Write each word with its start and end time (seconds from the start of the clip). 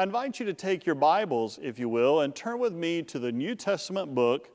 I 0.00 0.04
invite 0.04 0.38
you 0.38 0.46
to 0.46 0.54
take 0.54 0.86
your 0.86 0.94
Bibles, 0.94 1.58
if 1.60 1.76
you 1.76 1.88
will, 1.88 2.20
and 2.20 2.32
turn 2.32 2.60
with 2.60 2.72
me 2.72 3.02
to 3.02 3.18
the 3.18 3.32
New 3.32 3.56
Testament 3.56 4.14
book 4.14 4.48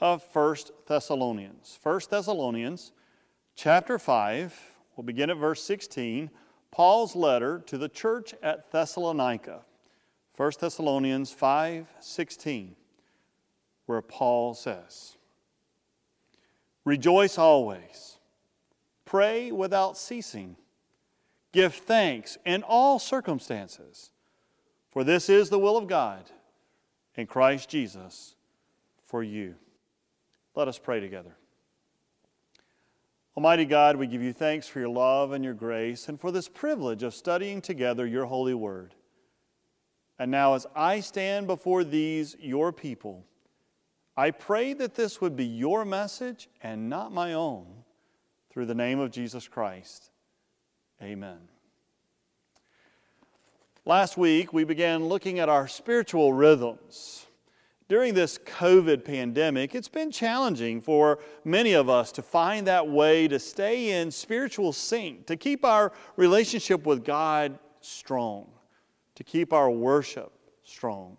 of 0.00 0.24
1 0.32 0.56
Thessalonians. 0.86 1.78
1 1.82 2.00
Thessalonians 2.08 2.92
chapter 3.54 3.98
5, 3.98 4.58
we'll 4.96 5.04
begin 5.04 5.28
at 5.28 5.36
verse 5.36 5.62
16, 5.64 6.30
Paul's 6.70 7.14
letter 7.14 7.62
to 7.66 7.76
the 7.76 7.90
church 7.90 8.34
at 8.42 8.72
Thessalonica. 8.72 9.66
1 10.38 10.52
Thessalonians 10.58 11.30
5:16, 11.30 12.70
where 13.84 14.00
Paul 14.00 14.54
says, 14.54 15.18
Rejoice 16.86 17.36
always, 17.36 18.16
pray 19.04 19.52
without 19.52 19.98
ceasing, 19.98 20.56
give 21.52 21.74
thanks 21.74 22.38
in 22.46 22.62
all 22.62 22.98
circumstances 22.98 24.10
for 24.90 25.04
this 25.04 25.28
is 25.28 25.50
the 25.50 25.58
will 25.58 25.76
of 25.76 25.86
God 25.86 26.30
in 27.14 27.26
Christ 27.26 27.68
Jesus 27.68 28.34
for 29.04 29.22
you. 29.22 29.54
Let 30.54 30.68
us 30.68 30.78
pray 30.78 31.00
together. 31.00 31.36
Almighty 33.36 33.64
God, 33.64 33.96
we 33.96 34.06
give 34.06 34.22
you 34.22 34.32
thanks 34.32 34.66
for 34.66 34.80
your 34.80 34.88
love 34.88 35.32
and 35.32 35.44
your 35.44 35.54
grace 35.54 36.08
and 36.08 36.20
for 36.20 36.32
this 36.32 36.48
privilege 36.48 37.02
of 37.02 37.14
studying 37.14 37.60
together 37.60 38.06
your 38.06 38.26
holy 38.26 38.54
word. 38.54 38.94
And 40.18 40.30
now, 40.30 40.54
as 40.54 40.66
I 40.74 41.00
stand 41.00 41.46
before 41.46 41.82
these, 41.82 42.36
your 42.38 42.72
people, 42.72 43.24
I 44.16 44.32
pray 44.32 44.74
that 44.74 44.94
this 44.94 45.20
would 45.20 45.36
be 45.36 45.46
your 45.46 45.84
message 45.84 46.48
and 46.62 46.90
not 46.90 47.12
my 47.12 47.32
own, 47.32 47.66
through 48.50 48.66
the 48.66 48.74
name 48.74 48.98
of 48.98 49.12
Jesus 49.12 49.48
Christ. 49.48 50.10
Amen. 51.00 51.38
Last 53.86 54.18
week, 54.18 54.52
we 54.52 54.64
began 54.64 55.08
looking 55.08 55.38
at 55.38 55.48
our 55.48 55.66
spiritual 55.66 56.34
rhythms. 56.34 57.26
During 57.88 58.12
this 58.12 58.36
COVID 58.38 59.04
pandemic, 59.04 59.74
it's 59.74 59.88
been 59.88 60.10
challenging 60.10 60.82
for 60.82 61.18
many 61.44 61.72
of 61.72 61.88
us 61.88 62.12
to 62.12 62.22
find 62.22 62.66
that 62.66 62.86
way 62.86 63.26
to 63.26 63.38
stay 63.38 64.00
in 64.00 64.10
spiritual 64.10 64.74
sync, 64.74 65.26
to 65.26 65.36
keep 65.36 65.64
our 65.64 65.92
relationship 66.16 66.84
with 66.84 67.04
God 67.04 67.58
strong, 67.80 68.50
to 69.14 69.24
keep 69.24 69.52
our 69.52 69.70
worship 69.70 70.30
strong, 70.62 71.16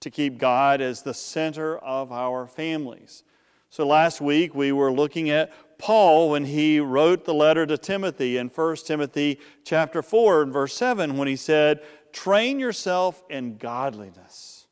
to 0.00 0.08
keep 0.08 0.38
God 0.38 0.80
as 0.80 1.02
the 1.02 1.12
center 1.12 1.78
of 1.78 2.12
our 2.12 2.46
families. 2.46 3.24
So 3.70 3.86
last 3.86 4.20
week 4.20 4.54
we 4.54 4.70
were 4.70 4.92
looking 4.92 5.30
at 5.30 5.52
Paul 5.78 6.30
when 6.30 6.44
he 6.44 6.80
wrote 6.80 7.24
the 7.24 7.34
letter 7.34 7.64
to 7.66 7.78
Timothy 7.78 8.36
in 8.36 8.48
1 8.48 8.76
Timothy 8.84 9.38
chapter 9.64 10.02
4 10.02 10.42
and 10.42 10.52
verse 10.52 10.74
7 10.74 11.16
when 11.16 11.28
he 11.28 11.36
said, 11.36 11.80
"Train 12.12 12.58
yourself 12.58 13.22
in 13.30 13.56
godliness." 13.56 14.66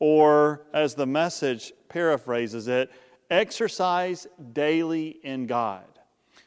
Or 0.00 0.66
as 0.72 0.94
the 0.94 1.06
message 1.06 1.72
paraphrases 1.88 2.68
it, 2.68 2.90
exercise 3.30 4.26
daily 4.52 5.20
in 5.22 5.46
God. 5.46 5.84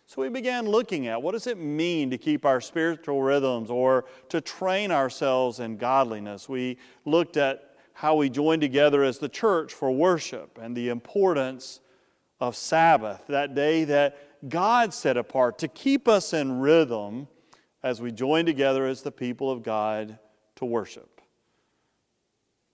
So 0.06 0.22
we 0.22 0.30
began 0.30 0.67
looking 0.67 1.08
at 1.08 1.22
what 1.22 1.32
does 1.32 1.48
it 1.48 1.58
mean 1.58 2.10
to 2.12 2.17
keep 2.17 2.45
our 2.45 2.62
spiritual 2.62 3.22
rhythms 3.22 3.72
or 3.72 4.06
to 4.30 4.42
train 4.42 4.92
ourselves 4.92 5.60
in 5.60 5.78
godliness. 5.78 6.50
We 6.50 6.78
looked 7.06 7.38
at 7.38 7.76
how 7.94 8.16
we 8.16 8.30
join 8.30 8.60
together 8.60 9.04
as 9.04 9.20
the 9.20 9.30
church 9.30 9.73
for 9.73 9.92
worship 9.92 10.60
and 10.62 10.76
the 10.76 10.90
importance 10.90 11.80
of 12.44 12.58
Sabbath, 12.58 13.23
that 13.27 13.55
day 13.55 13.86
that 13.86 14.49
God 14.49 14.94
set 14.94 15.16
apart 15.16 15.59
to 15.59 15.69
keep 15.69 16.09
us 16.09 16.33
in 16.33 16.59
rhythm 16.59 17.30
as 17.81 18.02
we 18.02 18.11
join 18.11 18.45
together 18.45 18.86
as 18.86 19.02
the 19.02 19.13
people 19.13 19.49
of 19.49 19.63
God 19.63 20.19
to 20.58 20.66
worship. 20.66 21.21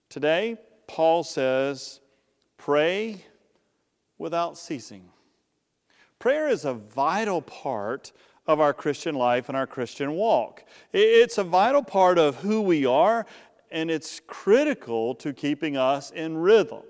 Today, 0.09 0.57
Paul 0.87 1.23
says, 1.23 1.99
pray 2.57 3.23
without 4.17 4.57
ceasing. 4.57 5.03
Prayer 6.17 6.49
is 6.49 6.65
a 6.65 6.73
vital 6.73 7.39
part 7.39 8.11
of 8.47 8.59
our 8.59 8.73
Christian 8.73 9.13
life 9.13 9.49
and 9.49 9.55
our 9.55 9.67
Christian 9.67 10.13
walk. 10.13 10.63
It's 10.91 11.37
a 11.37 11.43
vital 11.43 11.83
part 11.83 12.17
of 12.17 12.37
who 12.37 12.61
we 12.61 12.87
are, 12.87 13.27
and 13.69 13.91
it's 13.91 14.19
critical 14.25 15.13
to 15.13 15.31
keeping 15.31 15.77
us 15.77 16.09
in 16.09 16.39
rhythm 16.39 16.81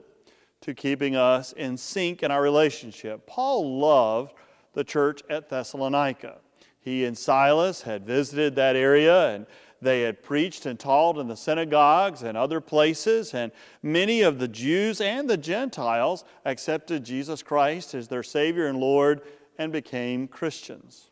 to 0.62 0.74
keeping 0.74 1.16
us 1.16 1.54
in 1.54 1.78
sync 1.78 2.24
in 2.24 2.32
our 2.32 2.42
relationship. 2.42 3.26
Paul 3.26 3.80
loved 3.80 4.34
the 4.74 4.84
church 4.84 5.22
at 5.30 5.50
Thessalonica. 5.50 6.38
He 6.80 7.06
and 7.06 7.18
Silas 7.18 7.82
had 7.82 8.06
visited 8.06 8.56
that 8.56 8.76
area 8.76 9.30
and 9.30 9.46
they 9.82 10.02
had 10.02 10.22
preached 10.22 10.66
and 10.66 10.80
taught 10.80 11.18
in 11.18 11.28
the 11.28 11.38
synagogues 11.38 12.24
and 12.24 12.38
other 12.38 12.60
places, 12.60 13.34
and 13.34 13.52
many 13.82 14.22
of 14.22 14.40
the 14.40 14.48
Jews 14.48 15.00
and 15.00 15.30
the 15.30 15.38
Gentiles 15.38 16.26
accepted 16.44 17.06
Jesus 17.06 17.42
Christ 17.42 17.94
as 17.96 18.08
their 18.08 18.24
Savior 18.24 18.68
and 18.68 18.80
Lord 18.80 19.22
and 19.58 19.72
became 19.72 20.28
Christians. 20.28 21.12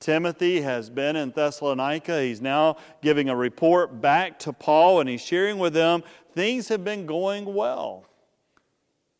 Timothy 0.00 0.62
has 0.62 0.90
been 0.90 1.16
in 1.16 1.30
Thessalonica. 1.30 2.22
He's 2.22 2.40
now 2.40 2.76
giving 3.02 3.28
a 3.28 3.36
report 3.36 4.00
back 4.00 4.38
to 4.40 4.52
Paul, 4.52 5.00
and 5.00 5.08
he's 5.08 5.20
sharing 5.20 5.58
with 5.58 5.74
them 5.74 6.02
things 6.34 6.68
have 6.68 6.84
been 6.84 7.06
going 7.06 7.44
well. 7.44 8.06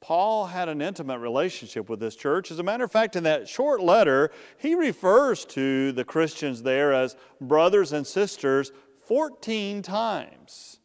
Paul 0.03 0.47
had 0.47 0.69
an 0.69 0.83
intimate 0.83 1.21
relationship 1.21 1.89
with 1.89 2.01
this 2.01 2.17
church. 2.17 2.51
As 2.51 2.59
a 2.59 2.65
matter 2.65 2.83
of 2.83 2.91
fact, 2.91 3.15
in 3.15 3.23
that 3.23 3.49
short 3.49 3.81
letter, 3.81 4.33
he 4.59 4.75
refers 4.75 5.45
to 5.47 5.93
the 5.93 6.05
Christians 6.05 6.65
there 6.65 6.93
as 6.93 7.17
brothers 7.41 7.93
and 7.93 8.05
sisters 8.05 8.73
14 9.07 9.81
times. 9.81 10.81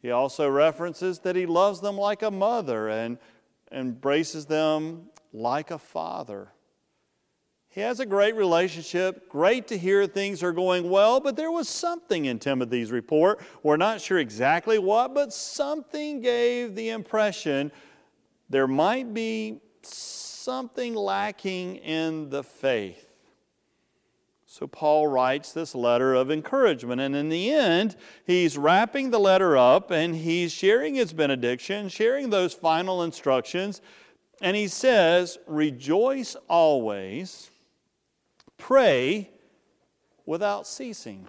He 0.00 0.12
also 0.12 0.48
references 0.48 1.18
that 1.20 1.34
he 1.34 1.44
loves 1.44 1.80
them 1.80 1.98
like 1.98 2.22
a 2.22 2.30
mother 2.30 2.88
and 2.88 3.18
embraces 3.72 4.46
them 4.46 5.10
like 5.32 5.72
a 5.72 5.78
father. 5.78 6.52
He 7.68 7.80
has 7.80 7.98
a 7.98 8.06
great 8.06 8.36
relationship. 8.36 9.28
Great 9.28 9.66
to 9.68 9.78
hear 9.78 10.06
things 10.06 10.42
are 10.42 10.52
going 10.52 10.88
well, 10.88 11.18
but 11.18 11.34
there 11.34 11.50
was 11.50 11.68
something 11.68 12.26
in 12.26 12.38
Timothy's 12.38 12.92
report. 12.92 13.40
We're 13.62 13.76
not 13.76 14.00
sure 14.00 14.18
exactly 14.18 14.78
what, 14.78 15.14
but 15.14 15.32
something 15.32 16.20
gave 16.20 16.76
the 16.76 16.90
impression 16.90 17.72
there 18.52 18.68
might 18.68 19.14
be 19.14 19.60
something 19.82 20.94
lacking 20.94 21.76
in 21.76 22.28
the 22.28 22.42
faith. 22.42 23.14
So 24.44 24.66
Paul 24.66 25.06
writes 25.06 25.52
this 25.52 25.74
letter 25.74 26.14
of 26.14 26.30
encouragement. 26.30 27.00
And 27.00 27.16
in 27.16 27.30
the 27.30 27.50
end, 27.50 27.96
he's 28.26 28.58
wrapping 28.58 29.10
the 29.10 29.18
letter 29.18 29.56
up 29.56 29.90
and 29.90 30.14
he's 30.14 30.52
sharing 30.52 30.94
his 30.94 31.14
benediction, 31.14 31.88
sharing 31.88 32.28
those 32.28 32.52
final 32.52 33.02
instructions. 33.02 33.80
And 34.42 34.54
he 34.54 34.68
says, 34.68 35.38
Rejoice 35.46 36.36
always, 36.46 37.50
pray 38.58 39.30
without 40.26 40.66
ceasing, 40.66 41.26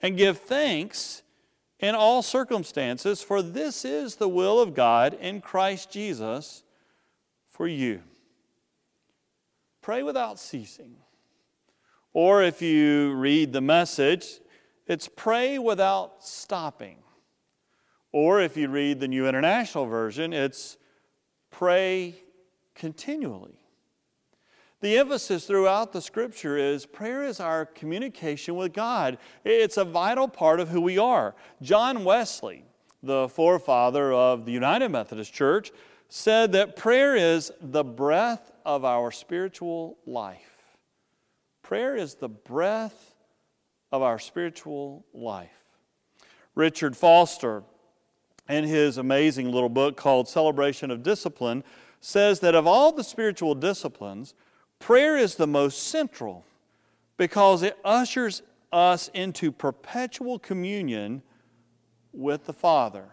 and 0.00 0.16
give 0.16 0.38
thanks 0.38 1.20
in 1.80 1.94
all 1.94 2.22
circumstances, 2.22 3.22
for 3.22 3.42
this 3.42 3.84
is 3.84 4.16
the 4.16 4.28
will 4.28 4.60
of 4.60 4.74
God 4.74 5.14
in 5.14 5.40
Christ 5.40 5.90
Jesus 5.90 6.62
for 7.48 7.66
you. 7.66 8.02
Pray 9.82 10.02
without 10.02 10.38
ceasing. 10.38 10.96
Or 12.12 12.42
if 12.42 12.60
you 12.60 13.14
read 13.14 13.52
the 13.52 13.60
message, 13.60 14.40
it's 14.86 15.08
pray 15.08 15.58
without 15.58 16.24
stopping. 16.24 16.98
Or 18.12 18.40
if 18.40 18.56
you 18.56 18.68
read 18.68 19.00
the 19.00 19.08
New 19.08 19.28
International 19.28 19.86
Version, 19.86 20.32
it's 20.32 20.76
pray 21.50 22.16
continually. 22.74 23.59
The 24.80 24.96
emphasis 24.96 25.46
throughout 25.46 25.92
the 25.92 26.00
scripture 26.00 26.56
is 26.56 26.86
prayer 26.86 27.22
is 27.22 27.38
our 27.38 27.66
communication 27.66 28.56
with 28.56 28.72
God. 28.72 29.18
It's 29.44 29.76
a 29.76 29.84
vital 29.84 30.26
part 30.26 30.58
of 30.58 30.70
who 30.70 30.80
we 30.80 30.96
are. 30.96 31.34
John 31.60 32.02
Wesley, 32.02 32.64
the 33.02 33.28
forefather 33.28 34.10
of 34.12 34.46
the 34.46 34.52
United 34.52 34.88
Methodist 34.88 35.34
Church, 35.34 35.70
said 36.08 36.52
that 36.52 36.76
prayer 36.76 37.14
is 37.14 37.52
the 37.60 37.84
breath 37.84 38.50
of 38.64 38.84
our 38.84 39.10
spiritual 39.10 39.98
life. 40.06 40.78
Prayer 41.62 41.94
is 41.94 42.14
the 42.14 42.28
breath 42.28 43.14
of 43.92 44.00
our 44.00 44.18
spiritual 44.18 45.04
life. 45.12 45.50
Richard 46.54 46.96
Foster, 46.96 47.62
in 48.48 48.64
his 48.64 48.96
amazing 48.96 49.52
little 49.52 49.68
book 49.68 49.96
called 49.96 50.26
Celebration 50.26 50.90
of 50.90 51.02
Discipline, 51.02 51.64
says 52.00 52.40
that 52.40 52.54
of 52.54 52.66
all 52.66 52.92
the 52.92 53.04
spiritual 53.04 53.54
disciplines, 53.54 54.34
Prayer 54.80 55.16
is 55.16 55.36
the 55.36 55.46
most 55.46 55.88
central 55.88 56.44
because 57.16 57.62
it 57.62 57.78
ushers 57.84 58.42
us 58.72 59.08
into 59.14 59.52
perpetual 59.52 60.38
communion 60.40 61.22
with 62.12 62.46
the 62.46 62.52
Father. 62.52 63.10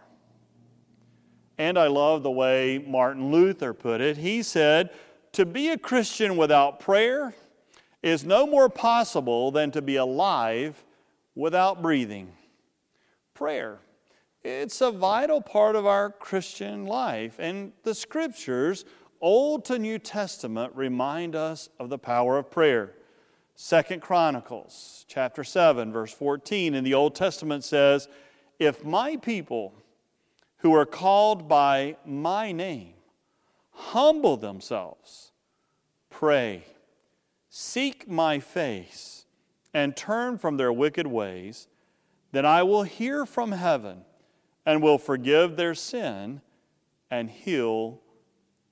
And 1.59 1.77
I 1.77 1.87
love 1.87 2.23
the 2.23 2.31
way 2.31 2.83
Martin 2.87 3.31
Luther 3.31 3.73
put 3.73 4.01
it. 4.01 4.17
He 4.17 4.41
said, 4.41 4.91
To 5.33 5.45
be 5.45 5.69
a 5.69 5.77
Christian 5.77 6.37
without 6.37 6.79
prayer 6.79 7.35
is 8.01 8.23
no 8.23 8.47
more 8.47 8.69
possible 8.69 9.51
than 9.51 9.71
to 9.71 9.81
be 9.81 9.97
alive 9.97 10.83
without 11.35 11.81
breathing. 11.81 12.31
prayer. 13.33 13.79
It's 14.43 14.81
a 14.81 14.91
vital 14.91 15.41
part 15.41 15.75
of 15.75 15.85
our 15.85 16.09
Christian 16.09 16.85
life. 16.85 17.35
And 17.37 17.73
the 17.83 17.93
scriptures, 17.93 18.85
Old 19.19 19.65
to 19.65 19.79
New 19.79 19.99
Testament, 19.99 20.73
remind 20.75 21.35
us 21.35 21.69
of 21.79 21.89
the 21.89 21.97
power 21.97 22.37
of 22.37 22.51
prayer. 22.51 22.93
Second 23.55 24.01
Chronicles 24.01 25.05
chapter 25.07 25.43
7 25.43 25.91
verse 25.91 26.13
14 26.13 26.75
in 26.75 26.83
the 26.83 26.93
Old 26.93 27.15
Testament 27.15 27.63
says, 27.63 28.07
"If 28.59 28.85
my 28.85 29.17
people 29.17 29.73
who 30.57 30.73
are 30.75 30.85
called 30.85 31.47
by 31.47 31.97
my 32.05 32.51
name 32.51 32.93
humble 33.71 34.37
themselves, 34.37 35.31
pray, 36.09 36.65
seek 37.49 38.07
my 38.07 38.39
face, 38.39 39.25
and 39.73 39.95
turn 39.95 40.37
from 40.37 40.57
their 40.57 40.73
wicked 40.73 41.07
ways, 41.07 41.67
then 42.31 42.45
I 42.45 42.63
will 42.63 42.83
hear 42.83 43.25
from 43.25 43.51
heaven 43.51 44.05
and 44.65 44.81
will 44.83 44.97
forgive 44.97 45.55
their 45.55 45.75
sin 45.75 46.41
and 47.09 47.29
heal 47.29 48.01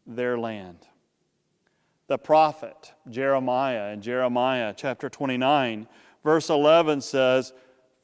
their 0.05 0.37
land. 0.37 0.87
The 2.07 2.17
prophet 2.17 2.93
Jeremiah 3.09 3.91
in 3.91 4.01
Jeremiah 4.01 4.73
chapter 4.75 5.09
29, 5.09 5.87
verse 6.23 6.49
11 6.49 7.01
says, 7.01 7.53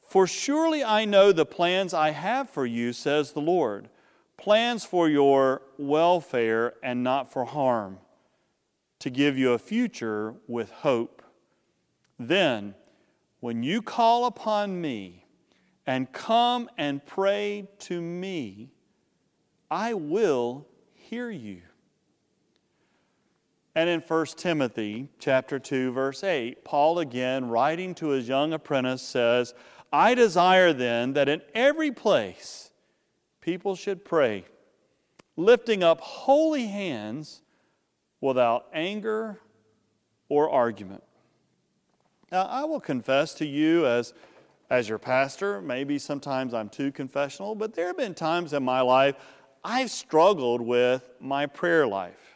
For 0.02 0.26
surely 0.26 0.84
I 0.84 1.06
know 1.06 1.32
the 1.32 1.46
plans 1.46 1.94
I 1.94 2.12
have 2.12 2.50
for 2.50 2.66
you, 2.66 2.94
says 2.94 3.34
the 3.34 3.42
Lord, 3.42 3.90
plans 4.38 4.86
for 4.86 5.08
your 5.08 5.62
welfare 5.78 6.74
and 6.82 7.04
not 7.04 7.32
for 7.32 7.46
harm, 7.46 8.00
to 9.00 9.10
give 9.10 9.38
you 9.38 9.54
a 9.54 9.60
future 9.60 10.36
with 10.48 10.72
hope. 10.72 11.22
Then, 12.18 12.76
when 13.40 13.64
you 13.64 13.82
call 13.82 14.26
upon 14.26 14.82
me, 14.82 15.22
and 15.86 16.12
come 16.12 16.70
and 16.78 17.06
pray 17.06 17.68
to 17.80 18.02
me, 18.02 18.72
I 19.70 19.94
will 19.94 20.68
hear 20.94 21.30
you. 21.30 21.62
And 23.74 23.90
in 23.90 24.02
1 24.02 24.26
Timothy 24.38 25.08
chapter 25.20 25.58
2 25.58 25.92
verse 25.92 26.24
8, 26.24 26.66
Paul 26.66 27.00
again 27.00 27.48
writing 27.48 27.96
to 27.96 28.10
his 28.10 28.28
young 28.28 28.52
apprentice 28.54 29.02
says, 29.02 29.54
"I 29.94 30.14
desire 30.14 30.74
then 30.74 31.14
that 31.14 31.30
in 31.30 31.42
every 31.54 31.92
place 31.92 32.72
people 33.40 33.76
should 33.76 34.04
pray, 34.04 34.46
lifting 35.38 35.84
up 35.84 36.02
holy 36.02 36.68
hands 36.68 37.42
without 38.20 38.68
anger 38.74 39.40
or 40.28 40.50
argument." 40.50 41.04
Now, 42.32 42.46
I 42.46 42.66
will 42.66 42.80
confess 42.80 43.34
to 43.36 43.46
you 43.46 43.86
as 43.88 44.14
as 44.70 44.88
your 44.88 45.00
pastor. 45.00 45.62
Maybe 45.62 46.00
sometimes 46.00 46.54
I'm 46.54 46.70
too 46.70 46.92
confessional, 46.94 47.56
but 47.56 47.74
there 47.74 47.88
have 47.88 47.98
been 47.98 48.16
times 48.16 48.54
in 48.54 48.64
my 48.64 48.82
life 48.82 49.16
I've 49.64 49.92
struggled 49.92 50.62
with 50.62 51.10
my 51.20 51.46
prayer 51.46 51.86
life. 51.86 52.31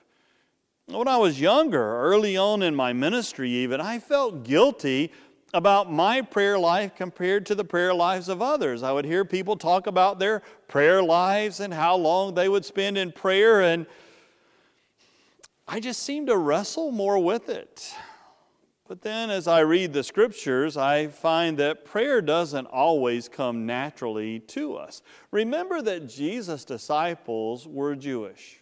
When 0.87 1.07
I 1.07 1.17
was 1.17 1.41
younger, 1.41 1.81
early 1.81 2.37
on 2.37 2.61
in 2.61 2.75
my 2.75 2.93
ministry, 2.93 3.49
even, 3.49 3.81
I 3.81 3.97
felt 3.97 4.43
guilty 4.43 5.11
about 5.51 5.91
my 5.91 6.21
prayer 6.21 6.59
life 6.59 6.95
compared 6.95 7.47
to 7.47 7.55
the 7.55 7.63
prayer 7.63 7.93
lives 7.93 8.29
of 8.29 8.41
others. 8.41 8.83
I 8.83 8.91
would 8.91 9.05
hear 9.05 9.25
people 9.25 9.55
talk 9.55 9.87
about 9.87 10.19
their 10.19 10.43
prayer 10.67 11.01
lives 11.01 11.59
and 11.59 11.73
how 11.73 11.95
long 11.95 12.35
they 12.35 12.47
would 12.47 12.65
spend 12.65 12.99
in 12.99 13.11
prayer, 13.11 13.61
and 13.61 13.87
I 15.67 15.79
just 15.79 16.03
seemed 16.03 16.27
to 16.27 16.37
wrestle 16.37 16.91
more 16.91 17.17
with 17.17 17.49
it. 17.49 17.91
But 18.87 19.01
then, 19.01 19.31
as 19.31 19.47
I 19.47 19.61
read 19.61 19.91
the 19.91 20.03
scriptures, 20.03 20.77
I 20.77 21.07
find 21.07 21.57
that 21.57 21.85
prayer 21.85 22.21
doesn't 22.21 22.67
always 22.67 23.27
come 23.27 23.65
naturally 23.65 24.39
to 24.39 24.75
us. 24.75 25.01
Remember 25.31 25.81
that 25.81 26.07
Jesus' 26.07 26.63
disciples 26.63 27.67
were 27.67 27.95
Jewish. 27.95 28.61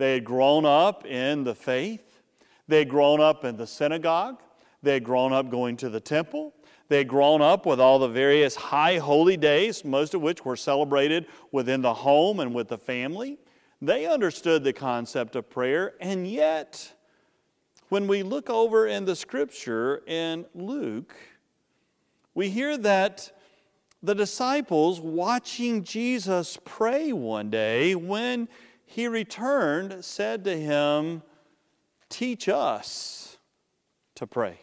They 0.00 0.14
had 0.14 0.24
grown 0.24 0.64
up 0.64 1.04
in 1.04 1.44
the 1.44 1.54
faith, 1.54 2.22
they 2.66 2.78
had 2.78 2.88
grown 2.88 3.20
up 3.20 3.44
in 3.44 3.58
the 3.58 3.66
synagogue, 3.66 4.40
they 4.82 4.94
had 4.94 5.04
grown 5.04 5.34
up 5.34 5.50
going 5.50 5.76
to 5.76 5.90
the 5.90 6.00
temple, 6.00 6.54
they 6.88 6.96
had 6.96 7.08
grown 7.08 7.42
up 7.42 7.66
with 7.66 7.78
all 7.78 7.98
the 7.98 8.08
various 8.08 8.56
high 8.56 8.96
holy 8.96 9.36
days, 9.36 9.84
most 9.84 10.14
of 10.14 10.22
which 10.22 10.42
were 10.42 10.56
celebrated 10.56 11.26
within 11.52 11.82
the 11.82 11.92
home 11.92 12.40
and 12.40 12.54
with 12.54 12.68
the 12.68 12.78
family. 12.78 13.36
They 13.82 14.06
understood 14.06 14.64
the 14.64 14.72
concept 14.72 15.36
of 15.36 15.50
prayer, 15.50 15.92
and 16.00 16.26
yet, 16.26 16.94
when 17.90 18.06
we 18.06 18.22
look 18.22 18.48
over 18.48 18.86
in 18.86 19.04
the 19.04 19.14
scripture 19.14 20.02
in 20.06 20.46
Luke, 20.54 21.14
we 22.32 22.48
hear 22.48 22.78
that 22.78 23.30
the 24.02 24.14
disciples 24.14 24.98
watching 24.98 25.84
Jesus 25.84 26.58
pray 26.64 27.12
one 27.12 27.50
day 27.50 27.94
when 27.94 28.48
he 28.90 29.06
returned 29.06 30.04
said 30.04 30.42
to 30.42 30.60
him, 30.60 31.22
Teach 32.08 32.48
us 32.48 33.38
to 34.16 34.26
pray. 34.26 34.58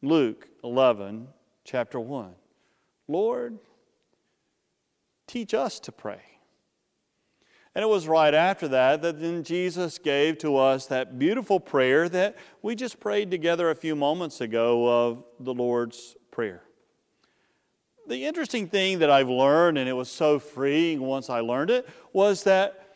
Luke 0.00 0.48
11, 0.64 1.28
chapter 1.62 2.00
1. 2.00 2.30
Lord, 3.06 3.58
teach 5.26 5.52
us 5.52 5.78
to 5.80 5.92
pray. 5.92 6.22
And 7.74 7.82
it 7.82 7.88
was 7.88 8.08
right 8.08 8.32
after 8.32 8.66
that 8.68 9.02
that 9.02 9.20
then 9.20 9.44
Jesus 9.44 9.98
gave 9.98 10.38
to 10.38 10.56
us 10.56 10.86
that 10.86 11.18
beautiful 11.18 11.60
prayer 11.60 12.08
that 12.08 12.38
we 12.62 12.74
just 12.74 12.98
prayed 12.98 13.30
together 13.30 13.70
a 13.70 13.74
few 13.74 13.94
moments 13.94 14.40
ago 14.40 14.88
of 14.88 15.22
the 15.38 15.52
Lord's 15.52 16.16
Prayer. 16.30 16.62
The 18.06 18.24
interesting 18.24 18.68
thing 18.68 19.00
that 19.00 19.10
I've 19.10 19.28
learned, 19.28 19.76
and 19.76 19.86
it 19.86 19.92
was 19.92 20.10
so 20.10 20.38
freeing 20.38 21.00
once 21.00 21.28
I 21.28 21.40
learned 21.40 21.68
it, 21.68 21.86
was 22.14 22.44
that 22.44 22.87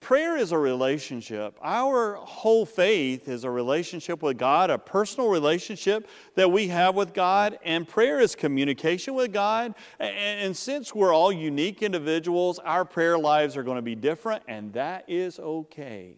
Prayer 0.00 0.38
is 0.38 0.50
a 0.50 0.58
relationship. 0.58 1.58
Our 1.62 2.14
whole 2.14 2.64
faith 2.64 3.28
is 3.28 3.44
a 3.44 3.50
relationship 3.50 4.22
with 4.22 4.38
God, 4.38 4.70
a 4.70 4.78
personal 4.78 5.28
relationship 5.28 6.08
that 6.36 6.50
we 6.50 6.68
have 6.68 6.94
with 6.94 7.12
God, 7.12 7.58
and 7.62 7.86
prayer 7.86 8.18
is 8.18 8.34
communication 8.34 9.14
with 9.14 9.30
God. 9.30 9.74
And, 9.98 10.56
since 10.56 10.94
we're 10.94 11.14
all 11.14 11.30
unique 11.30 11.82
individuals, 11.82 12.58
our 12.60 12.84
prayer 12.84 13.18
lives 13.18 13.58
are 13.58 13.62
going 13.62 13.76
to 13.76 13.82
be 13.82 13.94
different, 13.94 14.42
and 14.48 14.72
that 14.72 15.04
is 15.06 15.38
okay. 15.38 16.16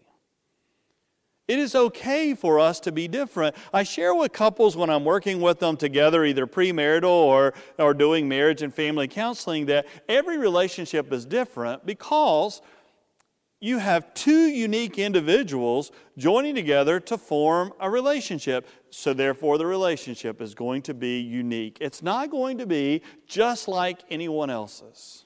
It 1.49 1.59
is 1.59 1.75
okay 1.75 2.35
for 2.35 2.61
us 2.61 2.79
to 2.81 2.91
be 2.93 3.09
different. 3.09 3.55
I 3.73 3.83
share 3.83 4.15
with 4.15 4.31
couples 4.31 4.77
when 4.77 4.89
I'm 4.89 5.03
working 5.03 5.41
with 5.41 5.59
them 5.59 5.75
together, 5.75 6.23
either 6.23 6.47
premarital 6.47 7.03
or, 7.03 7.53
or 7.77 7.93
doing 7.93 8.29
marriage 8.29 8.61
and 8.61 8.73
family 8.73 9.09
counseling, 9.09 9.65
that 9.65 9.87
every 10.07 10.37
relationship 10.37 11.11
is 11.11 11.25
different 11.25 11.85
because 11.85 12.61
you 13.63 13.77
have 13.77 14.13
two 14.13 14.47
unique 14.47 14.99
individuals 14.99 15.93
joining 16.17 16.53
together 16.53 16.99
to 16.99 17.17
form 17.17 17.71
a 17.79 17.89
relationship. 17.89 18.67
So, 18.89 19.13
therefore, 19.13 19.57
the 19.57 19.65
relationship 19.65 20.41
is 20.41 20.53
going 20.53 20.81
to 20.81 20.93
be 20.93 21.21
unique. 21.21 21.77
It's 21.79 22.03
not 22.03 22.29
going 22.29 22.57
to 22.57 22.65
be 22.65 23.03
just 23.25 23.69
like 23.69 24.01
anyone 24.09 24.49
else's. 24.49 25.23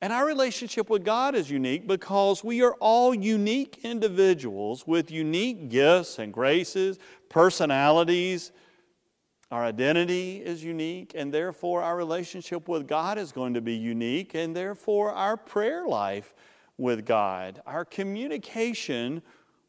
And 0.00 0.12
our 0.12 0.24
relationship 0.24 0.88
with 0.88 1.04
God 1.04 1.34
is 1.34 1.50
unique 1.50 1.88
because 1.88 2.44
we 2.44 2.62
are 2.62 2.74
all 2.74 3.12
unique 3.12 3.80
individuals 3.82 4.86
with 4.86 5.10
unique 5.10 5.70
gifts 5.70 6.20
and 6.20 6.32
graces, 6.32 7.00
personalities, 7.28 8.52
our 9.50 9.64
identity 9.64 10.42
is 10.44 10.64
unique, 10.64 11.12
and 11.14 11.32
therefore 11.32 11.82
our 11.82 11.96
relationship 11.96 12.68
with 12.68 12.88
God 12.88 13.16
is 13.16 13.30
going 13.30 13.54
to 13.54 13.60
be 13.60 13.74
unique, 13.74 14.34
and 14.34 14.56
therefore 14.56 15.12
our 15.12 15.36
prayer 15.36 15.86
life 15.86 16.34
with 16.78 17.06
God, 17.06 17.62
our 17.64 17.84
communication 17.84 19.22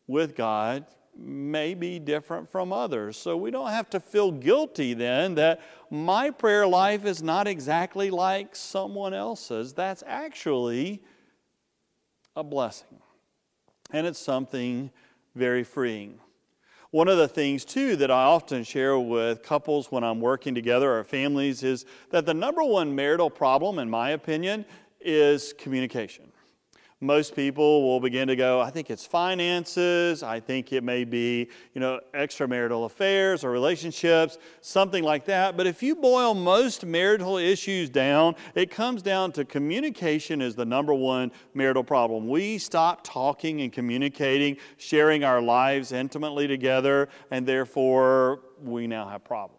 with 0.08 0.36
God 0.36 0.86
may 1.16 1.74
be 1.74 2.00
different 2.00 2.50
from 2.50 2.74
others. 2.74 3.18
So 3.18 3.38
we 3.38 3.50
don't 3.50 3.70
have 3.70 3.90
to 3.92 4.00
feel 4.00 4.32
guilty 4.32 4.94
then 4.94 5.36
that 5.36 5.62
my 5.90 6.32
prayer 6.32 6.68
life 6.68 7.06
is 7.06 7.24
not 7.24 7.48
exactly 7.48 8.10
like 8.10 8.56
someone 8.56 9.14
else's. 9.14 9.74
That's 9.74 10.04
actually 10.06 11.04
a 12.36 12.44
blessing, 12.44 13.00
and 13.92 14.06
it's 14.06 14.20
something 14.20 14.92
very 15.36 15.64
freeing. 15.64 16.20
One 16.92 17.08
of 17.08 17.18
the 17.18 17.28
things, 17.28 17.66
too, 17.66 17.96
that 17.98 18.10
I 18.10 18.24
often 18.24 18.64
share 18.64 18.98
with 18.98 19.44
couples 19.44 19.92
when 19.92 20.04
I'm 20.04 20.22
working 20.22 20.56
together 20.56 20.98
or 20.98 21.04
families 21.04 21.64
is 21.64 21.86
that 22.12 22.26
the 22.26 22.34
number 22.34 22.64
one 22.64 22.96
marital 22.96 23.30
problem, 23.30 23.78
in 23.80 23.90
my 23.90 24.12
opinion, 24.12 24.66
is 25.02 25.54
communication 25.54 26.32
most 27.00 27.36
people 27.36 27.84
will 27.84 28.00
begin 28.00 28.28
to 28.28 28.36
go, 28.36 28.60
I 28.60 28.72
think 28.72 28.90
it's 28.90 29.06
finances, 29.06 30.24
I 30.24 30.40
think 30.40 30.74
it 30.74 30.84
may 30.84 31.04
be, 31.04 31.48
you 31.74 31.82
know, 31.82 32.00
extramarital 32.16 32.86
affairs 32.86 33.44
or 33.44 33.52
relationships, 33.52 34.40
something 34.62 35.04
like 35.04 35.26
that. 35.26 35.56
But 35.56 35.68
if 35.68 35.84
you 35.84 35.96
boil 35.96 36.34
most 36.34 36.86
marital 36.86 37.38
issues 37.38 37.90
down, 37.90 38.36
it 38.56 38.72
comes 38.72 39.04
down 39.04 39.32
to 39.34 39.46
communication 39.46 40.42
is 40.42 40.56
the 40.56 40.66
number 40.66 40.94
one 40.94 41.32
marital 41.54 41.84
problem. 41.84 42.28
We 42.28 42.58
stop 42.58 43.04
talking 43.04 43.62
and 43.62 43.72
communicating, 43.72 44.58
sharing 44.78 45.24
our 45.24 45.42
lives 45.42 45.92
intimately 45.92 46.48
together, 46.48 47.10
and 47.30 47.46
therefore 47.46 48.42
we 48.64 48.88
now 48.88 49.08
have 49.08 49.24
problems. 49.24 49.57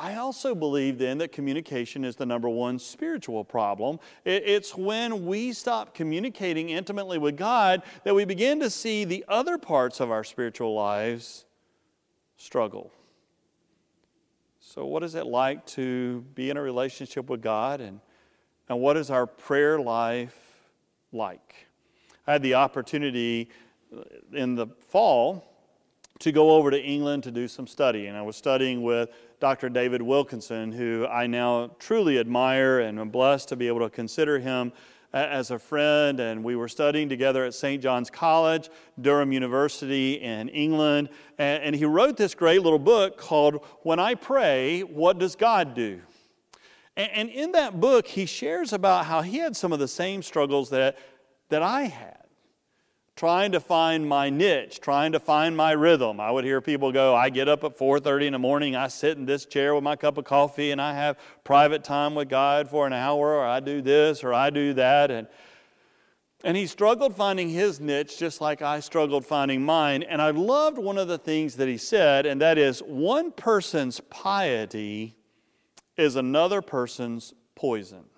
I 0.00 0.14
also 0.14 0.54
believe 0.54 0.96
then 0.96 1.18
that 1.18 1.30
communication 1.30 2.06
is 2.06 2.16
the 2.16 2.24
number 2.24 2.48
one 2.48 2.78
spiritual 2.78 3.44
problem. 3.44 4.00
It's 4.24 4.74
when 4.74 5.26
we 5.26 5.52
stop 5.52 5.92
communicating 5.92 6.70
intimately 6.70 7.18
with 7.18 7.36
God 7.36 7.82
that 8.04 8.14
we 8.14 8.24
begin 8.24 8.60
to 8.60 8.70
see 8.70 9.04
the 9.04 9.26
other 9.28 9.58
parts 9.58 10.00
of 10.00 10.10
our 10.10 10.24
spiritual 10.24 10.72
lives 10.72 11.44
struggle. 12.38 12.90
So, 14.58 14.86
what 14.86 15.02
is 15.02 15.14
it 15.16 15.26
like 15.26 15.66
to 15.66 16.22
be 16.34 16.48
in 16.48 16.56
a 16.56 16.62
relationship 16.62 17.28
with 17.28 17.42
God, 17.42 17.82
and, 17.82 18.00
and 18.70 18.80
what 18.80 18.96
is 18.96 19.10
our 19.10 19.26
prayer 19.26 19.78
life 19.78 20.38
like? 21.12 21.66
I 22.26 22.32
had 22.32 22.42
the 22.42 22.54
opportunity 22.54 23.50
uh, 23.94 24.00
in 24.32 24.54
the 24.54 24.68
fall 24.88 25.46
to 26.20 26.32
go 26.32 26.52
over 26.52 26.70
to 26.70 26.80
England 26.80 27.24
to 27.24 27.30
do 27.30 27.48
some 27.48 27.66
study, 27.66 28.06
and 28.06 28.16
I 28.16 28.22
was 28.22 28.36
studying 28.36 28.82
with 28.82 29.10
Dr. 29.40 29.70
David 29.70 30.02
Wilkinson, 30.02 30.70
who 30.70 31.06
I 31.06 31.26
now 31.26 31.70
truly 31.78 32.18
admire 32.18 32.80
and 32.80 33.00
am 33.00 33.08
blessed 33.08 33.48
to 33.48 33.56
be 33.56 33.68
able 33.68 33.80
to 33.80 33.88
consider 33.88 34.38
him 34.38 34.72
as 35.14 35.50
a 35.50 35.58
friend. 35.58 36.20
And 36.20 36.44
we 36.44 36.56
were 36.56 36.68
studying 36.68 37.08
together 37.08 37.44
at 37.44 37.54
St. 37.54 37.82
John's 37.82 38.10
College, 38.10 38.68
Durham 39.00 39.32
University 39.32 40.20
in 40.20 40.50
England. 40.50 41.08
And 41.38 41.74
he 41.74 41.86
wrote 41.86 42.18
this 42.18 42.34
great 42.34 42.62
little 42.62 42.78
book 42.78 43.16
called 43.16 43.64
When 43.82 43.98
I 43.98 44.14
Pray, 44.14 44.82
What 44.82 45.18
Does 45.18 45.36
God 45.36 45.74
Do? 45.74 46.02
And 46.96 47.30
in 47.30 47.52
that 47.52 47.80
book, 47.80 48.06
he 48.06 48.26
shares 48.26 48.74
about 48.74 49.06
how 49.06 49.22
he 49.22 49.38
had 49.38 49.56
some 49.56 49.72
of 49.72 49.78
the 49.78 49.88
same 49.88 50.22
struggles 50.22 50.68
that, 50.68 50.98
that 51.48 51.62
I 51.62 51.84
had 51.84 52.19
trying 53.20 53.52
to 53.52 53.60
find 53.60 54.08
my 54.08 54.30
niche, 54.30 54.80
trying 54.80 55.12
to 55.12 55.20
find 55.20 55.54
my 55.54 55.72
rhythm. 55.72 56.18
I 56.18 56.30
would 56.30 56.42
hear 56.42 56.62
people 56.62 56.90
go, 56.90 57.14
I 57.14 57.28
get 57.28 57.50
up 57.50 57.64
at 57.64 57.76
4:30 57.76 58.28
in 58.28 58.32
the 58.32 58.38
morning, 58.38 58.74
I 58.74 58.88
sit 58.88 59.18
in 59.18 59.26
this 59.26 59.44
chair 59.44 59.74
with 59.74 59.84
my 59.84 59.94
cup 59.94 60.16
of 60.16 60.24
coffee 60.24 60.70
and 60.70 60.80
I 60.80 60.94
have 60.94 61.18
private 61.44 61.84
time 61.84 62.14
with 62.14 62.30
God 62.30 62.70
for 62.70 62.86
an 62.86 62.94
hour 62.94 63.34
or 63.34 63.44
I 63.44 63.60
do 63.60 63.82
this 63.82 64.24
or 64.24 64.32
I 64.32 64.48
do 64.48 64.72
that 64.72 65.10
and 65.10 65.28
and 66.44 66.56
he 66.56 66.66
struggled 66.66 67.14
finding 67.14 67.50
his 67.50 67.78
niche 67.78 68.18
just 68.18 68.40
like 68.40 68.62
I 68.62 68.80
struggled 68.80 69.26
finding 69.26 69.62
mine. 69.62 70.02
And 70.02 70.22
I 70.22 70.30
loved 70.30 70.78
one 70.78 70.96
of 70.96 71.06
the 71.06 71.18
things 71.18 71.56
that 71.56 71.68
he 71.68 71.76
said, 71.76 72.24
and 72.24 72.40
that 72.40 72.56
is 72.56 72.80
one 72.80 73.32
person's 73.32 74.00
piety 74.08 75.14
is 75.98 76.16
another 76.16 76.62
person's 76.62 77.34
poison. 77.54 78.09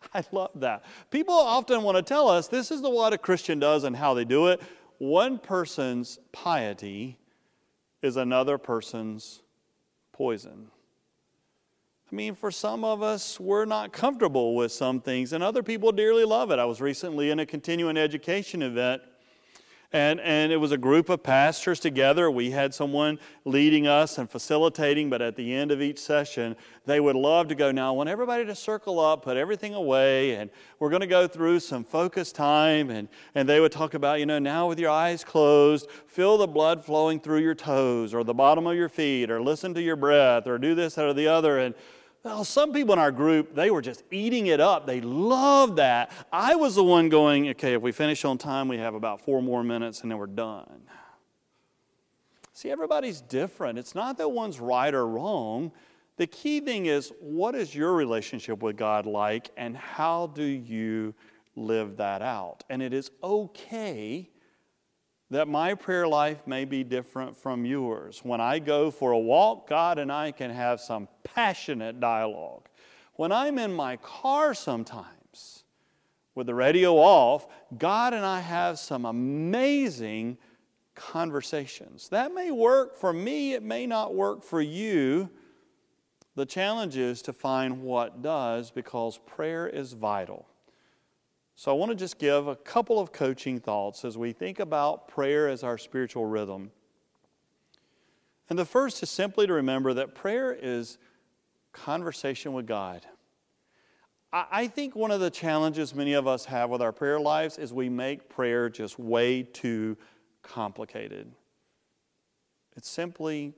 I 0.14 0.24
love 0.32 0.50
that. 0.56 0.84
People 1.10 1.34
often 1.34 1.82
want 1.82 1.96
to 1.96 2.02
tell 2.02 2.28
us 2.28 2.48
this 2.48 2.70
is 2.70 2.82
the 2.82 2.90
what 2.90 3.12
a 3.12 3.18
Christian 3.18 3.58
does 3.58 3.84
and 3.84 3.96
how 3.96 4.14
they 4.14 4.24
do 4.24 4.48
it. 4.48 4.60
One 4.98 5.38
person's 5.38 6.18
piety 6.32 7.18
is 8.02 8.16
another 8.16 8.58
person's 8.58 9.42
poison. 10.12 10.70
I 12.10 12.14
mean, 12.14 12.34
for 12.34 12.50
some 12.50 12.84
of 12.84 13.02
us, 13.02 13.38
we're 13.38 13.64
not 13.64 13.92
comfortable 13.92 14.56
with 14.56 14.72
some 14.72 15.00
things, 15.00 15.32
and 15.32 15.44
other 15.44 15.62
people 15.62 15.92
dearly 15.92 16.24
love 16.24 16.50
it. 16.50 16.58
I 16.58 16.64
was 16.64 16.80
recently 16.80 17.30
in 17.30 17.38
a 17.38 17.46
continuing 17.46 17.96
education 17.96 18.62
event 18.62 19.02
and, 19.92 20.20
and 20.20 20.52
it 20.52 20.58
was 20.58 20.70
a 20.70 20.78
group 20.78 21.08
of 21.08 21.24
pastors 21.24 21.80
together. 21.80 22.30
We 22.30 22.52
had 22.52 22.72
someone 22.72 23.18
leading 23.44 23.88
us 23.88 24.18
and 24.18 24.30
facilitating, 24.30 25.10
but 25.10 25.20
at 25.20 25.34
the 25.34 25.52
end 25.52 25.72
of 25.72 25.82
each 25.82 25.98
session, 25.98 26.54
they 26.86 27.00
would 27.00 27.16
love 27.16 27.48
to 27.48 27.56
go, 27.56 27.72
Now, 27.72 27.88
I 27.88 27.96
want 27.96 28.08
everybody 28.08 28.44
to 28.46 28.54
circle 28.54 29.00
up, 29.00 29.24
put 29.24 29.36
everything 29.36 29.74
away, 29.74 30.36
and 30.36 30.48
we're 30.78 30.90
going 30.90 31.00
to 31.00 31.08
go 31.08 31.26
through 31.26 31.58
some 31.58 31.82
focus 31.82 32.30
time. 32.30 32.90
And, 32.90 33.08
and 33.34 33.48
they 33.48 33.58
would 33.58 33.72
talk 33.72 33.94
about, 33.94 34.20
you 34.20 34.26
know, 34.26 34.38
now 34.38 34.68
with 34.68 34.78
your 34.78 34.90
eyes 34.90 35.24
closed, 35.24 35.90
feel 36.06 36.38
the 36.38 36.46
blood 36.46 36.84
flowing 36.84 37.18
through 37.18 37.40
your 37.40 37.56
toes 37.56 38.14
or 38.14 38.22
the 38.22 38.34
bottom 38.34 38.68
of 38.68 38.76
your 38.76 38.88
feet, 38.88 39.28
or 39.28 39.42
listen 39.42 39.74
to 39.74 39.82
your 39.82 39.96
breath, 39.96 40.46
or 40.46 40.56
do 40.58 40.76
this 40.76 40.98
or 40.98 41.12
the 41.12 41.26
other. 41.26 41.58
And 41.58 41.74
well, 42.22 42.44
some 42.44 42.72
people 42.72 42.92
in 42.92 42.98
our 42.98 43.12
group, 43.12 43.54
they 43.54 43.70
were 43.70 43.80
just 43.80 44.02
eating 44.10 44.48
it 44.48 44.60
up. 44.60 44.86
They 44.86 45.00
loved 45.00 45.76
that. 45.76 46.12
I 46.32 46.54
was 46.54 46.74
the 46.74 46.84
one 46.84 47.08
going, 47.08 47.48
okay, 47.50 47.74
if 47.74 47.82
we 47.82 47.92
finish 47.92 48.24
on 48.24 48.36
time, 48.36 48.68
we 48.68 48.78
have 48.78 48.94
about 48.94 49.22
four 49.22 49.42
more 49.42 49.64
minutes 49.64 50.02
and 50.02 50.10
then 50.10 50.18
we're 50.18 50.26
done. 50.26 50.82
See, 52.52 52.70
everybody's 52.70 53.22
different. 53.22 53.78
It's 53.78 53.94
not 53.94 54.18
that 54.18 54.28
one's 54.28 54.60
right 54.60 54.92
or 54.92 55.06
wrong. 55.06 55.72
The 56.18 56.26
key 56.26 56.60
thing 56.60 56.86
is, 56.86 57.10
what 57.20 57.54
is 57.54 57.74
your 57.74 57.94
relationship 57.94 58.62
with 58.62 58.76
God 58.76 59.06
like 59.06 59.50
and 59.56 59.74
how 59.74 60.26
do 60.26 60.42
you 60.42 61.14
live 61.56 61.96
that 61.96 62.20
out? 62.20 62.64
And 62.68 62.82
it 62.82 62.92
is 62.92 63.10
okay 63.22 64.28
that 65.30 65.46
my 65.46 65.74
prayer 65.74 66.08
life 66.08 66.46
may 66.46 66.64
be 66.64 66.82
different 66.82 67.36
from 67.36 67.64
yours. 67.64 68.20
When 68.24 68.40
I 68.40 68.58
go 68.58 68.90
for 68.90 69.12
a 69.12 69.18
walk, 69.18 69.68
God 69.68 69.98
and 69.98 70.10
I 70.10 70.32
can 70.32 70.50
have 70.50 70.80
some 70.80 71.08
passionate 71.22 72.00
dialogue. 72.00 72.68
When 73.14 73.30
I'm 73.30 73.58
in 73.58 73.72
my 73.72 73.96
car 73.96 74.54
sometimes 74.54 75.64
with 76.34 76.46
the 76.46 76.54
radio 76.54 76.96
off, 76.96 77.46
God 77.78 78.12
and 78.12 78.24
I 78.24 78.40
have 78.40 78.78
some 78.78 79.04
amazing 79.04 80.38
conversations. 80.96 82.08
That 82.08 82.34
may 82.34 82.50
work 82.50 82.96
for 82.96 83.12
me, 83.12 83.54
it 83.54 83.62
may 83.62 83.86
not 83.86 84.14
work 84.14 84.42
for 84.42 84.60
you. 84.60 85.30
The 86.34 86.46
challenge 86.46 86.96
is 86.96 87.22
to 87.22 87.32
find 87.32 87.82
what 87.82 88.22
does 88.22 88.70
because 88.70 89.18
prayer 89.26 89.68
is 89.68 89.92
vital. 89.92 90.46
So 91.60 91.70
I 91.70 91.74
want 91.74 91.90
to 91.90 91.94
just 91.94 92.18
give 92.18 92.46
a 92.46 92.56
couple 92.56 92.98
of 92.98 93.12
coaching 93.12 93.60
thoughts 93.60 94.06
as 94.06 94.16
we 94.16 94.32
think 94.32 94.60
about 94.60 95.08
prayer 95.08 95.46
as 95.46 95.62
our 95.62 95.76
spiritual 95.76 96.24
rhythm. 96.24 96.70
And 98.48 98.58
the 98.58 98.64
first 98.64 99.02
is 99.02 99.10
simply 99.10 99.46
to 99.46 99.52
remember 99.52 99.92
that 99.92 100.14
prayer 100.14 100.56
is 100.58 100.96
conversation 101.74 102.54
with 102.54 102.66
God. 102.66 103.04
I 104.32 104.68
think 104.68 104.96
one 104.96 105.10
of 105.10 105.20
the 105.20 105.28
challenges 105.28 105.94
many 105.94 106.14
of 106.14 106.26
us 106.26 106.46
have 106.46 106.70
with 106.70 106.80
our 106.80 106.92
prayer 106.92 107.20
lives 107.20 107.58
is 107.58 107.74
we 107.74 107.90
make 107.90 108.30
prayer 108.30 108.70
just 108.70 108.98
way 108.98 109.42
too 109.42 109.98
complicated. 110.42 111.30
It's 112.74 112.88
simply 112.88 113.52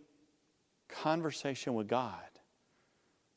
conversation 0.88 1.74
with 1.74 1.86
God. 1.86 2.18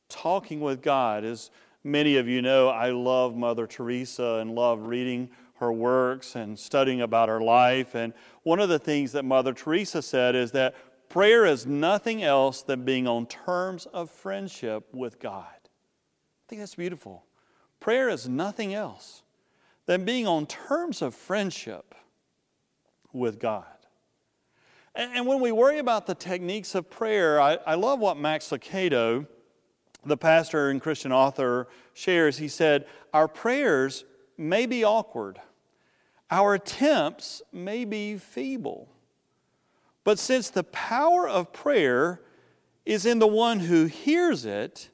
Talking 0.09 0.59
with 0.59 0.81
God 0.81 1.23
is 1.23 1.51
Many 1.85 2.17
of 2.17 2.27
you 2.27 2.41
know 2.41 2.69
I 2.69 2.89
love 2.89 3.35
Mother 3.35 3.67
Teresa 3.67 4.39
and 4.41 4.55
love 4.55 4.87
reading 4.87 5.29
her 5.57 5.71
works 5.71 6.35
and 6.35 6.57
studying 6.57 7.01
about 7.01 7.29
her 7.29 7.39
life. 7.39 7.93
And 7.93 8.11
one 8.41 8.59
of 8.59 8.69
the 8.69 8.79
things 8.79 9.11
that 9.11 9.23
Mother 9.23 9.53
Teresa 9.53 10.01
said 10.01 10.33
is 10.33 10.51
that 10.53 10.73
prayer 11.09 11.45
is 11.45 11.67
nothing 11.67 12.23
else 12.23 12.63
than 12.63 12.85
being 12.85 13.07
on 13.07 13.27
terms 13.27 13.85
of 13.85 14.09
friendship 14.09 14.87
with 14.93 15.19
God. 15.19 15.45
I 15.45 16.43
think 16.47 16.59
that's 16.59 16.73
beautiful. 16.73 17.23
Prayer 17.79 18.09
is 18.09 18.27
nothing 18.27 18.73
else 18.73 19.21
than 19.85 20.05
being 20.05 20.25
on 20.25 20.47
terms 20.47 21.03
of 21.03 21.13
friendship 21.13 21.93
with 23.13 23.39
God. 23.39 23.65
And, 24.95 25.27
when 25.27 25.39
we 25.39 25.51
worry 25.51 25.77
about 25.77 26.07
the 26.07 26.15
techniques 26.15 26.73
of 26.73 26.89
prayer, 26.89 27.39
I, 27.39 27.59
I 27.67 27.75
love 27.75 27.99
what 27.99 28.17
Max 28.17 28.49
Lucado 28.49 29.27
the 30.05 30.17
pastor 30.17 30.69
and 30.69 30.81
Christian 30.81 31.11
author 31.11 31.67
shares, 31.93 32.37
he 32.37 32.47
said, 32.47 32.85
Our 33.13 33.27
prayers 33.27 34.05
may 34.37 34.65
be 34.65 34.83
awkward, 34.83 35.39
our 36.29 36.53
attempts 36.53 37.41
may 37.51 37.85
be 37.85 38.17
feeble. 38.17 38.89
But 40.03 40.19
since 40.19 40.49
the 40.51 40.63
power 40.63 41.27
of 41.27 41.51
prayer 41.51 42.21
is 42.85 43.07
in 43.07 43.17
the 43.17 43.27
one 43.27 43.61
who 43.61 43.85
hears 43.85 44.45
it 44.45 44.89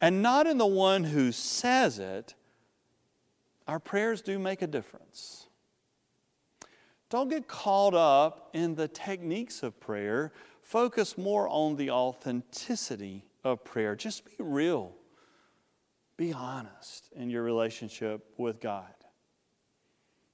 and 0.00 0.22
not 0.22 0.46
in 0.46 0.56
the 0.56 0.66
one 0.66 1.04
who 1.04 1.30
says 1.30 1.98
it, 1.98 2.34
our 3.68 3.78
prayers 3.78 4.22
do 4.22 4.38
make 4.38 4.62
a 4.62 4.66
difference. 4.66 5.48
Don't 7.10 7.28
get 7.28 7.46
caught 7.46 7.94
up 7.94 8.50
in 8.54 8.74
the 8.74 8.88
techniques 8.88 9.62
of 9.62 9.78
prayer. 9.78 10.32
Focus 10.62 11.18
more 11.18 11.48
on 11.48 11.76
the 11.76 11.90
authenticity 11.90 13.25
of 13.46 13.64
prayer. 13.64 13.94
Just 13.94 14.24
be 14.24 14.32
real. 14.38 14.92
Be 16.16 16.32
honest 16.32 17.10
in 17.14 17.30
your 17.30 17.42
relationship 17.42 18.24
with 18.36 18.60
God. 18.60 18.92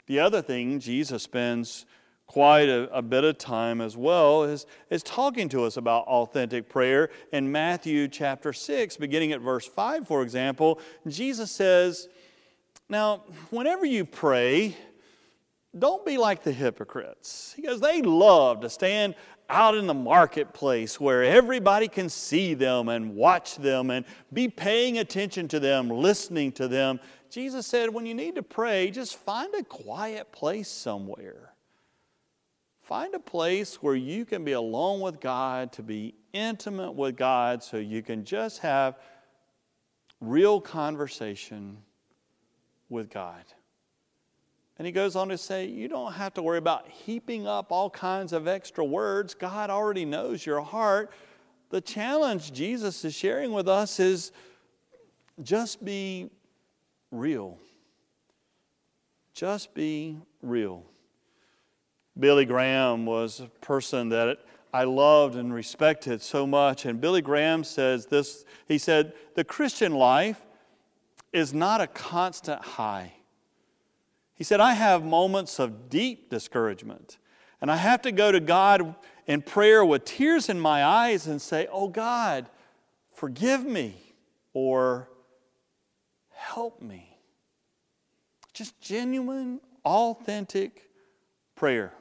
The 0.06 0.20
other 0.20 0.42
thing 0.42 0.80
Jesus 0.80 1.22
spends 1.22 1.84
quite 2.26 2.68
a, 2.68 2.88
a, 2.90 3.02
bit 3.02 3.24
of 3.24 3.36
time 3.36 3.80
as 3.80 3.96
well 3.96 4.44
is, 4.44 4.66
is 4.88 5.02
talking 5.02 5.48
to 5.50 5.64
us 5.64 5.76
about 5.76 6.04
authentic 6.06 6.68
prayer. 6.68 7.10
In 7.32 7.52
Matthew 7.52 8.08
chapter 8.08 8.52
6, 8.52 8.96
beginning 8.96 9.32
at 9.32 9.40
verse 9.40 9.66
5, 9.66 10.06
for 10.06 10.22
example, 10.22 10.80
Jesus 11.06 11.50
says, 11.50 12.08
Now, 12.88 13.24
whenever 13.50 13.84
you 13.84 14.04
pray, 14.06 14.76
don't 15.78 16.04
be 16.04 16.18
like 16.18 16.42
the 16.42 16.52
hypocrites. 16.52 17.54
Because 17.56 17.80
they 17.80 18.02
love 18.02 18.60
to 18.60 18.70
stand 18.70 19.14
out 19.48 19.74
in 19.74 19.86
the 19.86 19.94
marketplace 19.94 20.98
where 20.98 21.22
everybody 21.22 21.88
can 21.88 22.08
see 22.08 22.54
them 22.54 22.88
and 22.88 23.14
watch 23.14 23.56
them 23.56 23.90
and 23.90 24.04
be 24.32 24.48
paying 24.48 24.98
attention 24.98 25.48
to 25.48 25.60
them, 25.60 25.88
listening 25.88 26.52
to 26.52 26.68
them. 26.68 27.00
Jesus 27.30 27.66
said, 27.66 27.92
when 27.92 28.06
you 28.06 28.14
need 28.14 28.34
to 28.36 28.42
pray, 28.42 28.90
just 28.90 29.16
find 29.16 29.54
a 29.54 29.62
quiet 29.62 30.32
place 30.32 30.68
somewhere. 30.68 31.52
Find 32.82 33.14
a 33.14 33.20
place 33.20 33.82
where 33.82 33.94
you 33.94 34.24
can 34.24 34.44
be 34.44 34.52
alone 34.52 35.00
with 35.00 35.20
God 35.20 35.72
to 35.72 35.82
be 35.82 36.14
intimate 36.32 36.92
with 36.92 37.16
God 37.16 37.62
so 37.62 37.76
you 37.76 38.02
can 38.02 38.24
just 38.24 38.58
have 38.58 38.98
real 40.20 40.60
conversation 40.60 41.78
with 42.88 43.08
God. 43.08 43.44
And 44.82 44.86
he 44.88 44.90
goes 44.90 45.14
on 45.14 45.28
to 45.28 45.38
say, 45.38 45.66
You 45.66 45.86
don't 45.86 46.14
have 46.14 46.34
to 46.34 46.42
worry 46.42 46.58
about 46.58 46.88
heaping 46.88 47.46
up 47.46 47.70
all 47.70 47.88
kinds 47.88 48.32
of 48.32 48.48
extra 48.48 48.84
words. 48.84 49.32
God 49.32 49.70
already 49.70 50.04
knows 50.04 50.44
your 50.44 50.60
heart. 50.60 51.12
The 51.70 51.80
challenge 51.80 52.52
Jesus 52.52 53.04
is 53.04 53.14
sharing 53.14 53.52
with 53.52 53.68
us 53.68 54.00
is 54.00 54.32
just 55.40 55.84
be 55.84 56.30
real. 57.12 57.60
Just 59.34 59.72
be 59.72 60.18
real. 60.42 60.82
Billy 62.18 62.44
Graham 62.44 63.06
was 63.06 63.38
a 63.38 63.46
person 63.64 64.08
that 64.08 64.40
I 64.74 64.82
loved 64.82 65.36
and 65.36 65.54
respected 65.54 66.20
so 66.20 66.44
much. 66.44 66.86
And 66.86 67.00
Billy 67.00 67.22
Graham 67.22 67.62
says 67.62 68.06
this 68.06 68.44
he 68.66 68.78
said, 68.78 69.12
The 69.36 69.44
Christian 69.44 69.94
life 69.94 70.44
is 71.32 71.54
not 71.54 71.80
a 71.80 71.86
constant 71.86 72.60
high. 72.62 73.12
He 74.42 74.44
said, 74.44 74.58
I 74.58 74.72
have 74.72 75.04
moments 75.04 75.60
of 75.60 75.88
deep 75.88 76.28
discouragement, 76.28 77.18
and 77.60 77.70
I 77.70 77.76
have 77.76 78.02
to 78.02 78.10
go 78.10 78.32
to 78.32 78.40
God 78.40 78.96
in 79.24 79.40
prayer 79.40 79.84
with 79.84 80.04
tears 80.04 80.48
in 80.48 80.58
my 80.58 80.84
eyes 80.84 81.28
and 81.28 81.40
say, 81.40 81.68
Oh 81.70 81.86
God, 81.86 82.50
forgive 83.14 83.64
me 83.64 83.94
or 84.52 85.08
help 86.32 86.82
me. 86.82 87.16
Just 88.52 88.80
genuine, 88.80 89.60
authentic 89.84 90.90
prayer. 91.54 91.92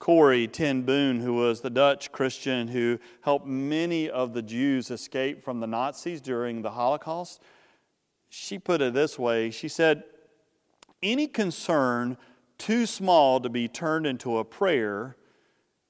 Corrie 0.00 0.48
ten 0.48 0.82
Boom, 0.82 1.20
who 1.20 1.32
was 1.32 1.62
the 1.62 1.70
Dutch 1.70 2.12
Christian 2.12 2.68
who 2.68 2.98
helped 3.22 3.46
many 3.46 4.10
of 4.10 4.34
the 4.34 4.42
Jews 4.42 4.90
escape 4.90 5.42
from 5.42 5.60
the 5.60 5.66
Nazis 5.66 6.20
during 6.20 6.60
the 6.60 6.72
Holocaust, 6.72 7.40
she 8.28 8.58
put 8.58 8.82
it 8.82 8.92
this 8.92 9.18
way 9.18 9.50
She 9.50 9.68
said, 9.68 10.04
Any 11.02 11.26
concern 11.26 12.16
too 12.58 12.86
small 12.86 13.40
to 13.40 13.48
be 13.48 13.68
turned 13.68 14.06
into 14.06 14.38
a 14.38 14.44
prayer 14.44 15.16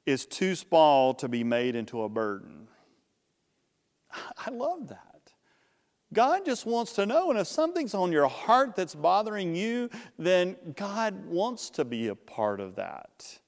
is 0.06 0.26
too 0.26 0.54
small 0.54 1.14
to 1.14 1.28
be 1.28 1.44
made 1.44 1.76
into 1.76 2.02
a 2.02 2.08
burden. 2.08 2.68
I 4.46 4.50
love 4.50 4.88
that. 4.88 5.12
God 6.12 6.44
just 6.44 6.66
wants 6.66 6.92
to 6.94 7.06
know, 7.06 7.30
and 7.30 7.38
if 7.38 7.46
something's 7.46 7.94
on 7.94 8.12
your 8.12 8.28
heart 8.28 8.76
that's 8.76 8.94
bothering 8.94 9.54
you, 9.54 9.88
then 10.18 10.56
God 10.76 11.24
wants 11.26 11.70
to 11.70 11.84
be 11.84 12.08
a 12.08 12.14
part 12.14 12.60
of 12.60 12.76
that. 12.76 13.38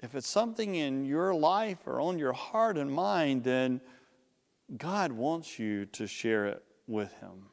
If 0.00 0.14
it's 0.14 0.28
something 0.28 0.74
in 0.74 1.04
your 1.04 1.34
life 1.34 1.78
or 1.86 2.00
on 2.00 2.18
your 2.18 2.32
heart 2.32 2.78
and 2.78 2.90
mind, 2.90 3.44
then 3.44 3.80
God 4.76 5.12
wants 5.12 5.58
you 5.58 5.86
to 5.86 6.06
share 6.06 6.46
it 6.46 6.62
with 6.86 7.12
Him. 7.14 7.46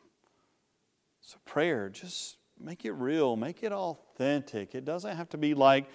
So, 1.21 1.37
prayer, 1.45 1.89
just 1.89 2.37
make 2.65 2.83
it 2.83 2.93
real, 2.93 3.35
make 3.35 3.61
it 3.61 3.71
authentic. 3.71 4.73
It 4.73 4.85
doesn't 4.85 5.15
have 5.15 5.29
to 5.29 5.37
be 5.37 5.53
like 5.53 5.85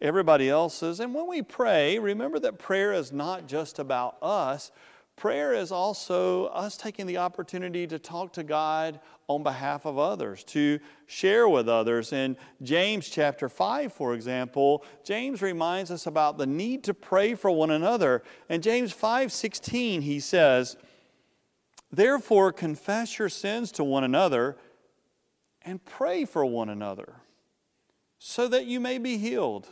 everybody 0.00 0.50
else's. 0.50 0.98
And 0.98 1.14
when 1.14 1.28
we 1.28 1.40
pray, 1.40 2.00
remember 2.00 2.40
that 2.40 2.58
prayer 2.58 2.92
is 2.92 3.12
not 3.12 3.46
just 3.46 3.78
about 3.78 4.16
us. 4.20 4.72
Prayer 5.14 5.54
is 5.54 5.70
also 5.70 6.46
us 6.46 6.76
taking 6.76 7.06
the 7.06 7.18
opportunity 7.18 7.86
to 7.86 8.00
talk 8.00 8.32
to 8.32 8.42
God 8.42 8.98
on 9.28 9.44
behalf 9.44 9.86
of 9.86 9.98
others, 9.98 10.42
to 10.44 10.80
share 11.06 11.48
with 11.48 11.68
others. 11.68 12.12
In 12.12 12.36
James 12.60 13.08
chapter 13.08 13.48
5, 13.48 13.92
for 13.92 14.12
example, 14.12 14.84
James 15.04 15.40
reminds 15.40 15.92
us 15.92 16.08
about 16.08 16.38
the 16.38 16.46
need 16.46 16.82
to 16.84 16.92
pray 16.92 17.36
for 17.36 17.52
one 17.52 17.70
another. 17.70 18.24
In 18.48 18.62
James 18.62 18.92
5 18.92 19.30
16, 19.30 20.02
he 20.02 20.18
says, 20.18 20.76
Therefore, 21.92 22.52
confess 22.52 23.16
your 23.16 23.28
sins 23.28 23.70
to 23.72 23.84
one 23.84 24.02
another 24.02 24.56
and 25.66 25.84
pray 25.84 26.24
for 26.24 26.46
one 26.46 26.70
another 26.70 27.16
so 28.18 28.48
that 28.48 28.64
you 28.64 28.80
may 28.80 28.96
be 28.96 29.18
healed. 29.18 29.66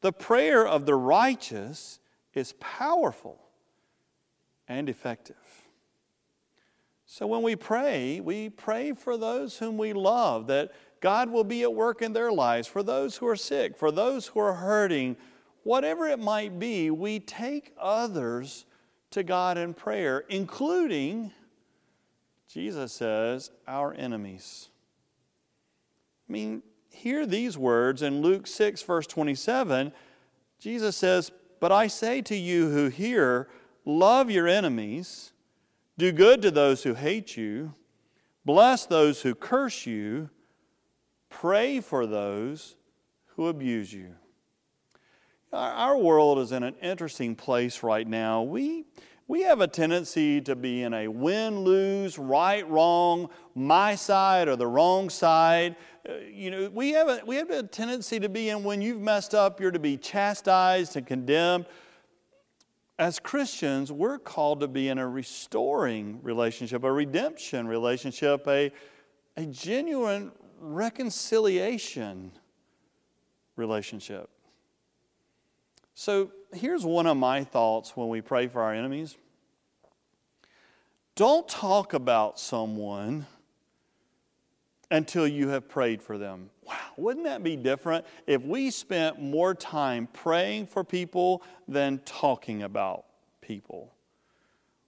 The 0.00 0.12
prayer 0.12 0.66
of 0.66 0.86
the 0.86 0.94
righteous 0.94 2.00
is 2.34 2.54
powerful 2.58 3.38
and 4.66 4.88
effective. 4.88 5.36
So 7.04 7.26
when 7.26 7.42
we 7.42 7.54
pray, 7.54 8.20
we 8.20 8.48
pray 8.48 8.92
for 8.92 9.16
those 9.16 9.58
whom 9.58 9.78
we 9.78 9.92
love, 9.92 10.48
that 10.48 10.72
God 11.00 11.30
will 11.30 11.44
be 11.44 11.62
at 11.62 11.72
work 11.72 12.02
in 12.02 12.12
their 12.12 12.32
lives, 12.32 12.66
for 12.66 12.82
those 12.82 13.16
who 13.16 13.28
are 13.28 13.36
sick, 13.36 13.76
for 13.76 13.92
those 13.92 14.26
who 14.26 14.40
are 14.40 14.54
hurting, 14.54 15.16
whatever 15.62 16.08
it 16.08 16.18
might 16.18 16.58
be, 16.58 16.90
we 16.90 17.20
take 17.20 17.72
others 17.78 18.64
to 19.12 19.22
God 19.22 19.56
in 19.56 19.72
prayer, 19.72 20.24
including, 20.28 21.30
Jesus 22.48 22.92
says, 22.92 23.50
our 23.68 23.94
enemies. 23.94 24.70
I 26.28 26.32
mean, 26.32 26.62
hear 26.90 27.26
these 27.26 27.56
words 27.56 28.02
in 28.02 28.20
Luke 28.20 28.46
6, 28.46 28.82
verse 28.82 29.06
27. 29.06 29.92
Jesus 30.58 30.96
says, 30.96 31.30
But 31.60 31.72
I 31.72 31.86
say 31.86 32.22
to 32.22 32.36
you 32.36 32.70
who 32.70 32.88
hear, 32.88 33.48
Love 33.84 34.30
your 34.30 34.48
enemies, 34.48 35.32
do 35.96 36.10
good 36.10 36.42
to 36.42 36.50
those 36.50 36.82
who 36.82 36.94
hate 36.94 37.36
you, 37.36 37.74
bless 38.44 38.84
those 38.84 39.22
who 39.22 39.34
curse 39.34 39.86
you, 39.86 40.28
pray 41.30 41.80
for 41.80 42.06
those 42.06 42.74
who 43.36 43.46
abuse 43.46 43.92
you. 43.92 44.14
Our 45.52 45.96
world 45.96 46.38
is 46.40 46.50
in 46.50 46.64
an 46.64 46.74
interesting 46.82 47.36
place 47.36 47.82
right 47.82 48.06
now. 48.06 48.42
We, 48.42 48.84
we 49.28 49.42
have 49.42 49.60
a 49.60 49.66
tendency 49.66 50.40
to 50.42 50.54
be 50.54 50.82
in 50.82 50.94
a 50.94 51.08
win 51.08 51.60
lose, 51.60 52.18
right, 52.18 52.68
wrong, 52.68 53.28
my 53.54 53.94
side 53.94 54.48
or 54.48 54.56
the 54.56 54.66
wrong 54.66 55.10
side. 55.10 55.76
Uh, 56.08 56.14
you 56.32 56.50
know, 56.50 56.70
we 56.72 56.90
have, 56.90 57.08
a, 57.08 57.20
we 57.26 57.36
have 57.36 57.50
a 57.50 57.62
tendency 57.62 58.20
to 58.20 58.28
be 58.28 58.50
in 58.50 58.62
when 58.62 58.80
you've 58.80 59.00
messed 59.00 59.34
up, 59.34 59.60
you're 59.60 59.70
to 59.72 59.78
be 59.78 59.96
chastised 59.96 60.96
and 60.96 61.06
condemned 61.06 61.66
as 62.98 63.18
Christians, 63.18 63.92
we're 63.92 64.18
called 64.18 64.60
to 64.60 64.68
be 64.68 64.88
in 64.88 64.98
a 64.98 65.06
restoring 65.06 66.18
relationship, 66.22 66.82
a 66.82 66.90
redemption 66.90 67.68
relationship, 67.68 68.46
a, 68.48 68.72
a 69.36 69.46
genuine 69.46 70.32
reconciliation 70.58 72.32
relationship. 73.56 74.30
So 75.98 76.30
here's 76.52 76.84
one 76.84 77.06
of 77.06 77.16
my 77.16 77.42
thoughts 77.42 77.96
when 77.96 78.10
we 78.10 78.20
pray 78.20 78.48
for 78.48 78.60
our 78.60 78.74
enemies. 78.74 79.16
Don't 81.14 81.48
talk 81.48 81.94
about 81.94 82.38
someone 82.38 83.24
until 84.90 85.26
you 85.26 85.48
have 85.48 85.70
prayed 85.70 86.02
for 86.02 86.18
them. 86.18 86.50
Wow, 86.64 86.76
wouldn't 86.98 87.24
that 87.24 87.42
be 87.42 87.56
different 87.56 88.04
if 88.26 88.42
we 88.42 88.70
spent 88.70 89.22
more 89.22 89.54
time 89.54 90.06
praying 90.12 90.66
for 90.66 90.84
people 90.84 91.42
than 91.66 92.00
talking 92.04 92.62
about 92.62 93.06
people? 93.40 93.94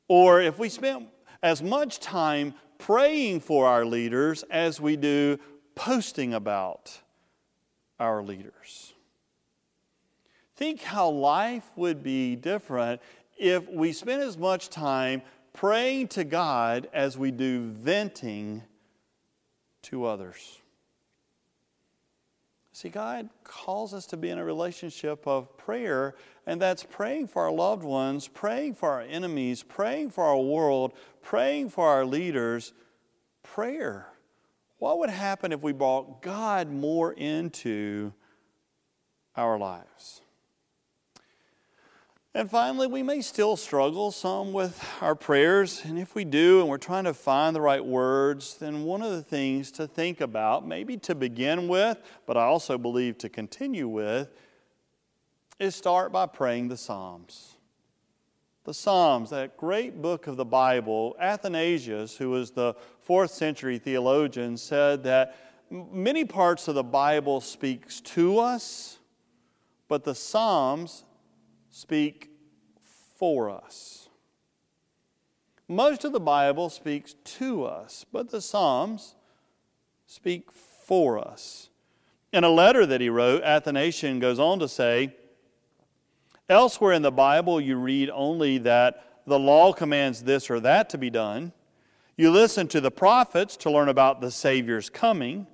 Or 0.09 0.43
if 0.43 0.59
we 0.59 0.69
spent 0.69 1.09
as 1.43 1.63
much 1.63 2.01
time 2.01 2.53
praying 2.77 3.41
for 3.41 3.67
our 3.67 3.87
leaders 3.87 4.43
as 4.51 4.79
we 4.79 4.97
do 4.97 5.39
posting 5.75 6.35
about 6.35 7.01
our 7.99 8.23
leaders. 8.23 8.93
Think 10.59 10.83
how 10.83 11.09
life 11.09 11.71
would 11.77 12.03
be 12.03 12.35
different 12.35 13.01
if 13.37 13.69
we 13.71 13.93
spent 13.93 14.23
as 14.23 14.37
much 14.37 14.71
time 14.71 15.23
praying 15.53 16.09
to 16.09 16.25
God 16.25 16.89
as 16.93 17.17
we 17.17 17.31
do 17.31 17.69
venting 17.69 18.65
to 19.83 20.05
others. 20.05 20.59
See, 22.73 22.89
God 22.89 23.29
calls 23.45 23.95
us 23.95 24.05
to 24.07 24.17
be 24.17 24.31
in 24.31 24.39
a 24.39 24.45
relationship 24.45 25.29
of 25.29 25.57
prayer, 25.57 26.17
and 26.45 26.61
that's 26.61 26.83
praying 26.83 27.29
for 27.29 27.45
our 27.45 27.53
loved 27.53 27.85
ones, 27.85 28.27
praying 28.27 28.75
for 28.75 28.91
our 28.91 29.03
enemies, 29.03 29.63
praying 29.63 30.11
for 30.11 30.25
our 30.25 30.41
world, 30.41 30.93
praying 31.23 31.69
for 31.69 31.87
our 31.87 32.05
leaders. 32.05 32.73
Prayer. 33.45 34.09
What 34.79 34.99
would 34.99 35.11
happen 35.11 35.53
if 35.53 35.63
we 35.63 35.71
brought 35.71 36.21
God 36.21 36.69
more 36.69 37.13
into 37.13 38.13
our 39.37 39.57
lives? 39.57 40.23
And 42.35 42.51
finally, 42.51 42.87
we 42.87 43.03
may 43.03 43.23
still 43.23 43.57
struggle 43.57 44.13
some 44.13 44.53
with 44.53 44.85
our 45.01 45.15
prayers. 45.15 45.83
And 45.85 45.99
if 45.99 46.15
we 46.15 46.25
do, 46.25 46.61
and 46.61 46.69
we're 46.69 46.77
trying 46.77 47.05
to 47.05 47.15
find 47.15 47.57
the 47.57 47.61
right 47.61 47.85
words, 47.85 48.59
then 48.59 48.85
one 48.85 49.01
of 49.03 49.13
the 49.13 49.23
things 49.23 49.73
to 49.73 49.87
think 49.87 50.21
about, 50.21 50.67
maybe 50.67 50.99
to 50.99 51.15
begin 51.15 51.69
with, 51.69 51.99
but 52.27 52.37
I 52.37 52.45
also 52.45 52.77
believe 52.77 53.17
to 53.19 53.29
continue 53.29 53.89
with, 53.89 54.29
is 55.59 55.75
start 55.75 56.13
by 56.13 56.27
praying 56.27 56.69
the 56.69 56.77
Psalms. 56.77 57.55
The 58.65 58.75
Psalms, 58.75 59.31
that 59.31 59.57
great 59.57 60.03
book 60.03 60.27
of 60.27 60.37
the 60.37 60.45
Bible, 60.45 61.17
Athanasius, 61.19 62.17
who 62.17 62.29
was 62.29 62.51
the 62.51 62.75
fourth 63.01 63.31
century 63.31 63.79
theologian, 63.79 64.59
said 64.59 65.03
that 65.05 65.35
many 65.71 66.27
parts 66.27 66.69
of 66.69 66.75
the 66.75 66.85
Bible 66.85 67.41
speaks 67.41 68.03
to 68.03 68.39
us, 68.39 68.99
but 69.89 70.05
the 70.05 70.15
Psalms 70.15 71.05
speak 71.79 72.29
for 73.17 73.49
us. 73.49 74.09
Most 75.69 76.05
of 76.05 76.11
the 76.11 76.19
Bible 76.19 76.71
speaks 76.71 77.15
to 77.39 77.65
us, 77.65 78.05
but 78.11 78.31
the 78.31 78.41
Psalms 78.41 79.15
speak 80.05 80.51
for 80.51 81.21
us. 81.21 81.71
In 82.33 82.43
a 82.43 82.49
letter 82.49 82.85
that 82.85 83.01
he 83.01 83.09
wrote, 83.09 83.45
Athanasius 83.45 84.19
goes 84.21 84.41
on 84.41 84.59
to 84.59 84.67
say, 84.67 85.15
Elsewhere 86.49 86.95
in 86.95 87.03
the 87.03 87.13
Bible, 87.13 87.61
you 87.61 87.77
read 87.77 88.11
only 88.11 88.59
that 88.59 89.21
the 89.25 89.39
law 89.39 89.73
commands 89.73 90.25
this 90.25 90.51
or 90.51 90.59
that 90.59 90.91
to 90.91 90.99
be 90.99 91.11
done. 91.11 91.53
You 92.17 92.33
listen 92.33 92.67
to 92.69 92.81
the 92.81 92.91
prophets 92.91 93.57
to 93.59 93.71
learn 93.71 93.89
about 93.89 94.21
the 94.21 94.33
Savior's 94.33 94.91
coming, 94.91 95.47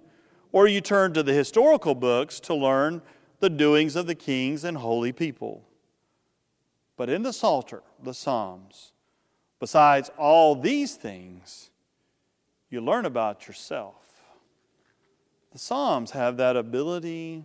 or 0.52 0.68
you 0.68 0.80
turn 0.80 1.12
to 1.12 1.22
the 1.22 1.34
historical 1.34 1.94
books 1.94 2.40
to 2.40 2.54
learn 2.54 3.02
the 3.40 3.50
doings 3.50 3.94
of 3.94 4.06
the 4.06 4.14
kings 4.14 4.64
and 4.64 4.78
holy 4.78 5.12
people. 5.12 5.66
But 6.96 7.10
in 7.10 7.22
the 7.22 7.32
Psalter, 7.32 7.82
the 8.02 8.14
Psalms, 8.14 8.92
besides 9.58 10.10
all 10.16 10.54
these 10.54 10.94
things, 10.94 11.70
you 12.70 12.80
learn 12.80 13.04
about 13.04 13.46
yourself. 13.46 14.22
The 15.52 15.58
Psalms 15.58 16.12
have 16.12 16.36
that 16.38 16.56
ability 16.56 17.44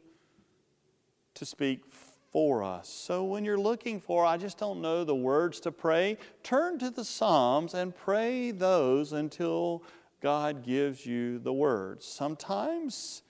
to 1.36 1.46
speak 1.46 1.84
for 2.32 2.64
us. 2.64 2.90
So 2.90 3.24
when 3.24 3.44
you're 3.44 3.60
looking 3.60 4.00
for, 4.00 4.26
I 4.26 4.38
just 4.38 4.58
don't 4.58 4.82
know 4.82 5.04
the 5.04 5.16
words 5.16 5.60
to 5.62 5.72
pray, 5.72 6.18
turn 6.44 6.78
to 6.80 6.90
the 6.90 7.06
Psalms 7.06 7.74
and 7.74 7.96
pray 7.96 8.52
those 8.52 9.14
until 9.14 9.84
God 10.22 10.64
gives 10.64 11.06
you 11.06 11.40
the 11.40 11.54
words. 11.54 12.06
Sometimes 12.06 13.24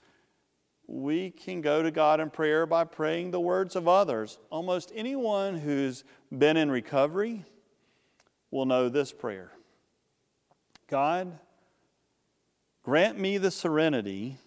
we 0.90 1.30
can 1.30 1.60
go 1.60 1.82
to 1.82 1.90
God 1.92 2.18
in 2.18 2.30
prayer 2.30 2.66
by 2.66 2.82
praying 2.82 3.30
the 3.30 3.40
words 3.40 3.76
of 3.76 3.86
others. 3.86 4.38
Almost 4.50 4.90
anyone 4.94 5.56
who's 5.56 6.02
been 6.36 6.56
in 6.56 6.70
recovery 6.70 7.44
will 8.50 8.66
know 8.66 8.88
this 8.88 9.12
prayer 9.12 9.52
God, 10.88 11.38
grant 12.82 13.18
me 13.18 13.38
the 13.38 13.52
serenity 13.52 14.38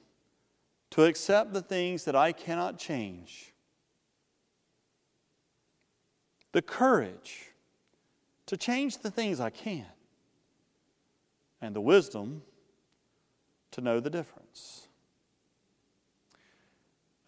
to 0.91 1.05
accept 1.05 1.53
the 1.53 1.61
things 1.61 2.03
that 2.03 2.15
I 2.15 2.33
cannot 2.33 2.77
change 2.77 3.53
the 6.51 6.61
courage 6.61 7.53
to 8.45 8.57
change 8.57 8.99
the 8.99 9.09
things 9.09 9.39
I 9.39 9.49
can, 9.49 9.85
and 11.61 11.75
the 11.75 11.81
wisdom 11.81 12.43
to 13.71 13.81
know 13.81 13.99
the 13.99 14.09
difference. 14.09 14.87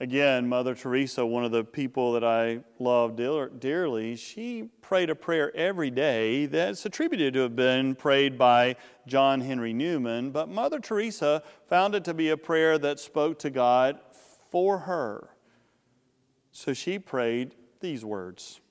Again, 0.06 0.48
Mother 0.48 0.76
Teresa, 0.76 1.26
one 1.26 1.44
of 1.44 1.52
the 1.52 1.64
people 1.64 2.12
that 2.12 2.24
I 2.24 2.60
love 2.78 3.16
dearly, 3.16 4.16
she 4.16 4.70
prayed 4.80 5.10
a 5.10 5.16
prayer 5.16 5.52
every 5.56 5.90
day 5.90 6.46
that's 6.46 6.86
attributed 6.86 7.34
to 7.34 7.40
have 7.40 7.56
been 7.56 7.96
prayed 7.96 8.38
by 8.38 8.76
John 9.08 9.42
Henry 9.42 9.74
Newman, 9.74 10.30
but 10.30 10.48
Mother 10.48 10.80
Teresa 10.80 11.42
found 11.68 11.96
it 11.96 12.04
to 12.04 12.14
be 12.14 12.30
a 12.30 12.38
prayer 12.38 12.78
that 12.78 13.00
spoke 13.00 13.40
to 13.40 13.50
God 13.50 14.00
for 14.52 14.78
her. 14.78 15.30
So 16.52 16.72
she 16.74 17.00
prayed 17.00 17.56
these 17.80 18.06
words 18.06 18.62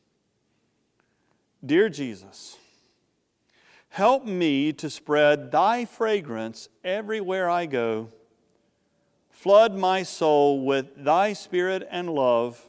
Dear 1.67 1.89
Jesus, 1.89 2.59
help 3.89 4.25
me 4.25 4.73
to 4.75 4.89
spread 4.89 5.51
thy 5.51 5.85
fragrance 5.85 6.69
everywhere 6.85 7.51
I 7.51 7.67
go. 7.67 8.13
Flood 9.45 9.75
my 9.75 10.03
soul 10.03 10.65
with 10.65 11.05
thy 11.05 11.35
spirit 11.35 11.87
and 11.91 12.09
love. 12.09 12.67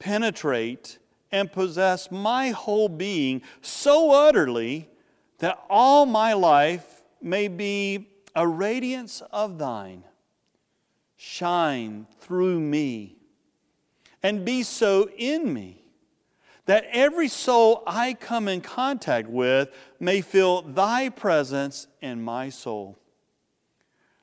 Penetrate 0.00 0.98
and 1.30 1.52
possess 1.52 2.10
my 2.10 2.50
whole 2.50 2.88
being 2.88 3.42
so 3.60 4.10
utterly 4.10 4.88
that 5.38 5.62
all 5.70 6.04
my 6.04 6.32
life 6.32 7.04
may 7.20 7.46
be 7.46 8.08
a 8.34 8.44
radiance 8.44 9.22
of 9.30 9.60
thine. 9.60 10.02
Shine 11.14 12.08
through 12.18 12.58
me 12.58 13.18
and 14.20 14.44
be 14.44 14.64
so 14.64 15.10
in 15.16 15.52
me 15.52 15.84
that 16.66 16.86
every 16.90 17.28
soul 17.28 17.84
I 17.86 18.14
come 18.14 18.48
in 18.48 18.62
contact 18.62 19.28
with 19.28 19.68
may 20.00 20.22
feel 20.22 20.62
thy 20.62 21.08
presence 21.08 21.86
in 22.00 22.20
my 22.20 22.48
soul. 22.48 22.98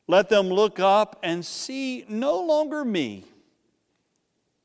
Let 0.10 0.28
them 0.28 0.48
look 0.48 0.80
up 0.80 1.20
and 1.22 1.46
see 1.46 2.04
no 2.10 2.42
longer 2.42 2.84
me, 2.84 3.26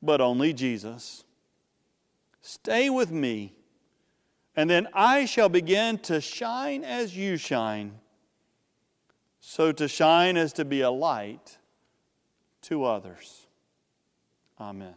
but 0.00 0.22
only 0.22 0.54
Jesus. 0.54 1.22
Stay 2.40 2.88
with 2.88 3.10
me, 3.10 3.52
and 4.56 4.70
then 4.70 4.88
I 4.94 5.26
shall 5.26 5.50
begin 5.50 5.98
to 5.98 6.22
shine 6.22 6.82
as 6.82 7.14
you 7.14 7.36
shine. 7.36 7.92
So 9.38 9.70
to 9.72 9.86
shine 9.86 10.38
is 10.38 10.54
to 10.54 10.64
be 10.64 10.80
a 10.80 10.90
light 10.90 11.58
to 12.62 12.84
others. 12.84 13.46
Amen 14.58 14.94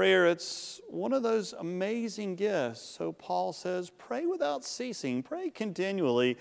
prayer, 0.00 0.28
it's 0.28 0.80
one 0.88 1.12
of 1.12 1.22
those 1.22 1.52
amazing 1.52 2.36
gifts. 2.36 2.80
So 2.80 3.12
Paul 3.12 3.52
says, 3.52 3.90
pray 3.90 4.24
without 4.24 4.64
ceasing, 4.64 5.22
pray 5.22 5.50
continually. 5.50 6.38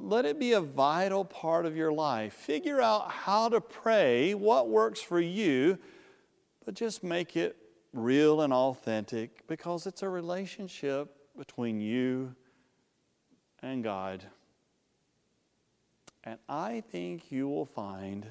Let 0.00 0.24
it 0.24 0.38
be 0.38 0.52
a 0.52 0.60
vital 0.60 1.24
part 1.24 1.66
of 1.66 1.76
your 1.76 1.92
life. 1.92 2.32
Figure 2.32 2.80
out 2.80 3.10
how 3.10 3.48
to 3.48 3.60
pray, 3.60 4.34
what 4.34 4.68
works 4.68 5.00
for 5.00 5.20
you, 5.20 5.78
but 6.64 6.74
just 6.74 7.02
make 7.02 7.36
it 7.36 7.56
real 7.92 8.42
and 8.42 8.52
authentic 8.52 9.46
because 9.46 9.86
it's 9.86 10.02
a 10.02 10.08
relationship 10.08 11.14
between 11.36 11.80
you 11.80 12.34
and 13.62 13.82
God. 13.82 14.24
And 16.24 16.38
I 16.48 16.82
think 16.90 17.32
you 17.32 17.48
will 17.48 17.66
find 17.66 18.26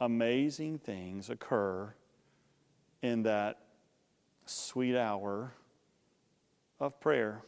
amazing 0.00 0.78
things 0.78 1.28
occur 1.28 1.92
in 3.02 3.22
that 3.24 3.58
sweet 4.46 4.96
hour 4.96 5.52
of 6.80 7.00
prayer. 7.00 7.42